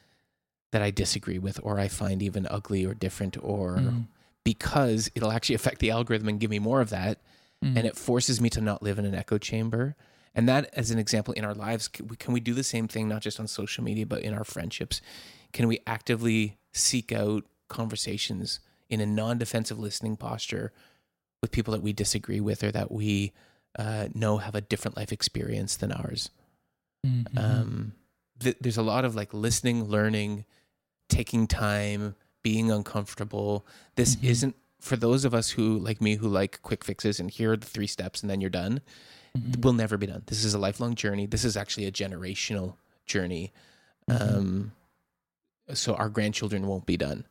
that 0.71 0.81
I 0.81 0.91
disagree 0.91 1.39
with 1.39 1.59
or 1.63 1.79
I 1.79 1.87
find 1.87 2.21
even 2.21 2.45
ugly 2.49 2.85
or 2.85 2.93
different 2.93 3.37
or 3.41 3.77
Mm. 3.77 4.07
Because 4.43 5.09
it'll 5.15 5.31
actually 5.31 5.55
affect 5.55 5.79
the 5.79 5.91
algorithm 5.91 6.27
and 6.29 6.39
give 6.39 6.49
me 6.49 6.59
more 6.59 6.81
of 6.81 6.89
that 6.89 7.19
Mm. 7.61 7.75
and 7.75 7.85
it 7.85 7.97
forces 7.97 8.39
me 8.39 8.49
to 8.51 8.61
not 8.61 8.81
live 8.81 8.97
in 8.97 9.03
an 9.05 9.13
echo 9.13 9.37
chamber 9.37 9.97
and 10.33 10.47
that 10.47 10.69
as 10.73 10.91
an 10.91 10.97
example 10.97 11.33
in 11.33 11.43
our 11.43 11.53
lives 11.53 11.89
can 11.89 12.07
we, 12.07 12.15
can 12.15 12.33
we 12.33 12.39
do 12.39 12.53
the 12.53 12.63
same 12.63 12.87
thing 12.87 13.09
not 13.09 13.21
just 13.21 13.37
on 13.37 13.47
social 13.47 13.83
media 13.83 14.05
but 14.05 14.21
in 14.21 14.33
our 14.33 14.45
friendships 14.45 15.01
can 15.51 15.67
we 15.67 15.79
actively 15.85 16.57
seek 16.71 17.11
out 17.11 17.43
conversations 17.67 18.61
in 18.89 19.01
a 19.01 19.05
non-defensive 19.05 19.77
listening 19.77 20.15
posture 20.15 20.71
with 21.41 21.51
people 21.51 21.73
that 21.73 21.81
we 21.81 21.91
disagree 21.91 22.39
with 22.39 22.63
or 22.63 22.71
that 22.71 22.89
we 22.93 23.33
uh, 23.77 24.07
know 24.15 24.37
have 24.37 24.55
a 24.55 24.61
different 24.61 24.95
life 24.95 25.11
experience 25.11 25.75
than 25.75 25.91
ours 25.91 26.29
Mhm. 27.05 27.37
um, 27.37 27.91
th- 28.39 28.55
there's 28.61 28.77
a 28.77 28.81
lot 28.83 29.03
of 29.03 29.15
like 29.15 29.33
listening, 29.33 29.83
learning, 29.85 30.45
taking 31.09 31.45
time, 31.47 32.15
being 32.41 32.71
uncomfortable. 32.71 33.65
This 33.95 34.15
Mhm. 34.15 34.23
isn't 34.23 34.55
for 34.79 34.95
those 34.95 35.25
of 35.25 35.33
us 35.33 35.51
who, 35.51 35.77
like 35.77 35.99
me, 36.01 36.15
who 36.15 36.27
like 36.29 36.61
quick 36.61 36.83
fixes 36.85 37.19
and 37.19 37.29
here 37.29 37.51
are 37.51 37.57
the 37.57 37.65
three 37.65 37.87
steps 37.87 38.21
and 38.21 38.29
then 38.29 38.39
you're 38.41 38.49
done. 38.49 38.81
Mhm. 39.37 39.61
Will 39.63 39.73
never 39.73 39.97
be 39.97 40.07
done. 40.07 40.23
This 40.27 40.43
is 40.45 40.53
a 40.53 40.59
lifelong 40.59 40.95
journey. 40.95 41.25
This 41.25 41.43
is 41.43 41.57
actually 41.57 41.85
a 41.85 41.91
generational 41.91 42.77
journey. 43.05 43.51
Mhm. 44.09 44.37
Um, 44.37 44.71
so 45.73 45.95
our 45.95 46.09
grandchildren 46.09 46.65
won't 46.65 46.85
be 46.85 46.97
done, 46.97 47.25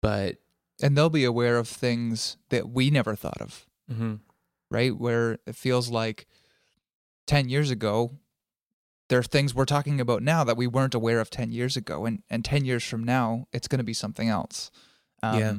but 0.00 0.38
and 0.80 0.96
they'll 0.96 1.10
be 1.10 1.24
aware 1.24 1.58
of 1.58 1.68
things 1.68 2.36
that 2.48 2.70
we 2.70 2.90
never 2.90 3.14
thought 3.14 3.40
of 3.40 3.66
mhm, 3.88 4.18
right? 4.70 4.96
Where 4.96 5.38
it 5.46 5.54
feels 5.54 5.90
like 5.90 6.26
10 7.26 7.48
years 7.48 7.70
ago, 7.70 8.18
there 9.08 9.18
are 9.18 9.24
things 9.24 9.54
we're 9.54 9.64
talking 9.64 10.00
about 10.00 10.22
now 10.22 10.44
that 10.44 10.56
we 10.56 10.66
weren't 10.66 10.94
aware 10.94 11.20
of 11.20 11.30
10 11.30 11.52
years 11.52 11.76
ago. 11.76 12.06
And, 12.06 12.22
and 12.30 12.44
10 12.44 12.64
years 12.64 12.84
from 12.84 13.04
now, 13.04 13.46
it's 13.52 13.68
going 13.68 13.78
to 13.78 13.84
be 13.84 13.94
something 13.94 14.28
else. 14.28 14.70
Um, 15.22 15.38
Yeah. 15.38 15.54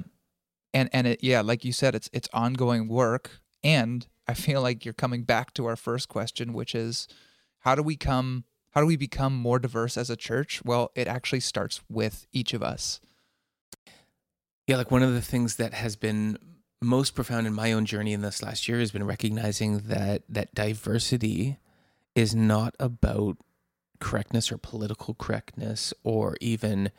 And, 0.75 0.89
and 0.91 1.05
it, 1.05 1.23
yeah, 1.23 1.41
like 1.41 1.63
you 1.63 1.71
said, 1.71 1.93
it's, 1.93 2.09
it's 2.11 2.27
ongoing 2.33 2.87
work. 2.87 3.41
And 3.63 4.07
I 4.27 4.33
feel 4.33 4.61
like 4.61 4.85
you're 4.85 4.93
coming 4.93 5.23
back 5.23 5.53
to 5.53 5.65
our 5.65 5.75
first 5.75 6.09
question, 6.09 6.51
which 6.53 6.73
is 6.73 7.07
how 7.59 7.75
do 7.75 7.83
we 7.83 7.95
come, 7.95 8.45
how 8.71 8.81
do 8.81 8.87
we 8.87 8.97
become 8.97 9.35
more 9.35 9.59
diverse 9.59 9.97
as 9.97 10.09
a 10.09 10.15
church? 10.15 10.61
Well, 10.65 10.91
it 10.95 11.07
actually 11.07 11.41
starts 11.41 11.81
with 11.89 12.25
each 12.31 12.53
of 12.53 12.63
us. 12.63 12.99
Yeah, 14.65 14.77
like 14.77 14.89
one 14.89 15.03
of 15.03 15.13
the 15.13 15.21
things 15.21 15.57
that 15.57 15.73
has 15.73 15.95
been 15.95 16.37
most 16.81 17.15
profound 17.15 17.47
in 17.47 17.53
my 17.53 17.71
own 17.71 17.85
journey 17.85 18.13
in 18.13 18.21
this 18.21 18.41
last 18.43 18.67
year 18.67 18.79
has 18.79 18.91
been 18.91 19.05
recognizing 19.05 19.79
that 19.79 20.23
that 20.27 20.53
diversity 20.53 21.57
is 22.15 22.35
not 22.35 22.75
about 22.79 23.37
correctness 23.99 24.51
or 24.51 24.57
political 24.57 25.13
correctness 25.13 25.93
or 26.03 26.35
even 26.41 26.91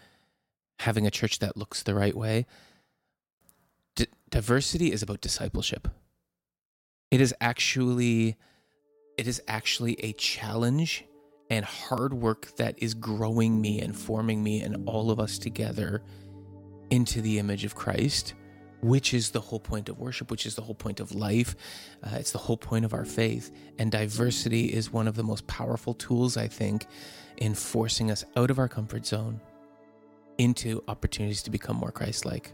having 0.81 1.07
a 1.07 1.11
church 1.11 1.39
that 1.39 1.57
looks 1.57 1.83
the 1.83 1.95
right 1.95 2.17
way. 2.17 2.47
D- 3.95 4.07
diversity 4.31 4.91
is 4.93 5.03
about 5.03 5.21
discipleship. 5.21 5.89
It 7.11 7.21
is 7.21 7.35
actually 7.41 8.37
it 9.17 9.29
is 9.29 9.41
actually 9.47 9.95
a 10.03 10.13
challenge 10.15 11.05
and 11.51 11.65
hard 11.65 12.15
work 12.15 12.57
that 12.57 12.75
is 12.79 12.95
growing 12.95 13.61
me 13.61 13.81
and 13.81 13.97
forming 13.97 14.43
me 14.43 14.61
and 14.61 14.89
all 14.89 15.11
of 15.11 15.21
us 15.21 15.39
together 15.39 16.03
into 16.91 17.21
the 17.21 17.39
image 17.39 17.65
of 17.65 17.75
Christ, 17.75 18.35
which 18.85 19.15
is 19.15 19.31
the 19.31 19.41
whole 19.41 19.59
point 19.59 19.89
of 19.89 19.99
worship, 19.99 20.31
which 20.31 20.45
is 20.45 20.57
the 20.57 20.63
whole 20.63 20.75
point 20.75 21.01
of 21.01 21.15
life. 21.15 21.57
Uh, 22.03 22.17
it's 22.17 22.33
the 22.33 22.39
whole 22.39 22.59
point 22.59 22.85
of 22.85 22.93
our 22.93 23.07
faith. 23.07 23.51
And 23.79 23.91
diversity 23.91 24.67
is 24.67 24.93
one 24.93 25.09
of 25.09 25.17
the 25.17 25.25
most 25.25 25.47
powerful 25.47 25.95
tools, 25.95 26.37
I 26.37 26.49
think, 26.49 26.87
in 27.39 27.55
forcing 27.55 28.11
us 28.11 28.27
out 28.37 28.51
of 28.51 28.59
our 28.59 28.69
comfort 28.69 29.07
zone 29.07 29.41
into 30.37 30.85
opportunities 30.87 31.43
to 31.45 31.51
become 31.51 31.77
more 31.77 31.93
Christ 31.93 32.27
like. 32.27 32.53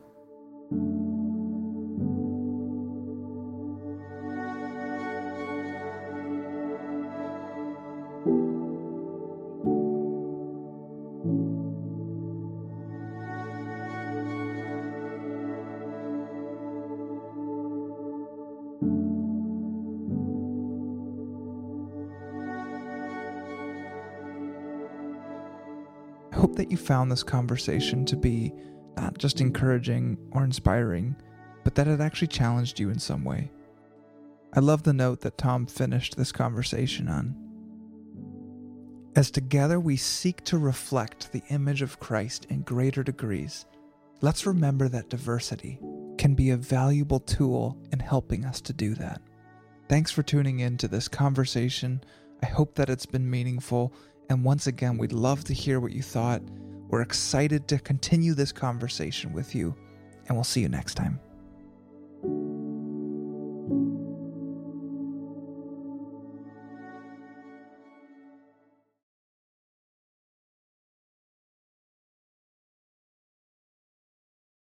Hope 26.41 26.57
that 26.57 26.71
you 26.71 26.77
found 26.79 27.13
this 27.13 27.23
conversation 27.23 28.07
to 28.07 28.17
be 28.17 28.51
not 28.97 29.19
just 29.19 29.43
encouraging 29.43 30.17
or 30.33 30.43
inspiring, 30.43 31.15
but 31.65 31.75
that 31.75 31.87
it 31.87 32.01
actually 32.01 32.29
challenged 32.29 32.81
you 32.81 32.89
in 32.89 32.99
some 32.99 33.25
way. 33.25 33.51
I 34.55 34.61
love 34.61 34.83
the 34.83 34.95
note 34.95 35.21
that 35.21 35.37
Tom 35.37 35.67
finished 35.67 36.17
this 36.17 36.33
conversation 36.33 37.09
on. 37.09 37.37
As 39.15 39.31
together 39.31 39.79
we 39.79 39.99
seek 39.99 40.43
to 40.45 40.57
reflect 40.57 41.31
the 41.31 41.43
image 41.51 41.83
of 41.83 42.01
Christ 42.01 42.47
in 42.49 42.63
greater 42.63 43.03
degrees, 43.03 43.67
let's 44.23 44.47
remember 44.47 44.89
that 44.89 45.11
diversity 45.11 45.79
can 46.17 46.35
be 46.35 46.51
a 46.51 46.57
valuable 46.57 47.21
tool 47.21 47.77
in 47.93 47.99
helping 47.99 48.47
us 48.47 48.63
to 48.63 48.73
do 48.73 48.95
that. 48.95 49.21
Thanks 49.91 50.11
for 50.11 50.23
tuning 50.23 50.61
in 50.61 50.79
to 50.79 50.89
this 50.89 51.07
conversation. 51.07 52.03
I 52.43 52.47
hope 52.47 52.77
that 52.77 52.89
it's 52.89 53.07
been 53.07 53.29
meaningful. 53.29 53.93
And 54.31 54.45
once 54.45 54.69
again, 54.69 54.97
we'd 54.97 55.13
love 55.13 55.43
to 55.45 55.53
hear 55.53 55.81
what 55.81 55.93
you 55.93 56.03
thought. 56.03 56.41
We're 56.89 57.03
excited 57.03 57.67
to 57.69 57.79
continue 57.81 58.33
this 58.33 58.53
conversation 58.53 59.33
with 59.33 59.55
you, 59.57 59.75
and 60.27 60.37
we'll 60.37 60.45
see 60.45 60.61
you 60.61 60.69
next 60.69 60.95
time. 60.95 61.19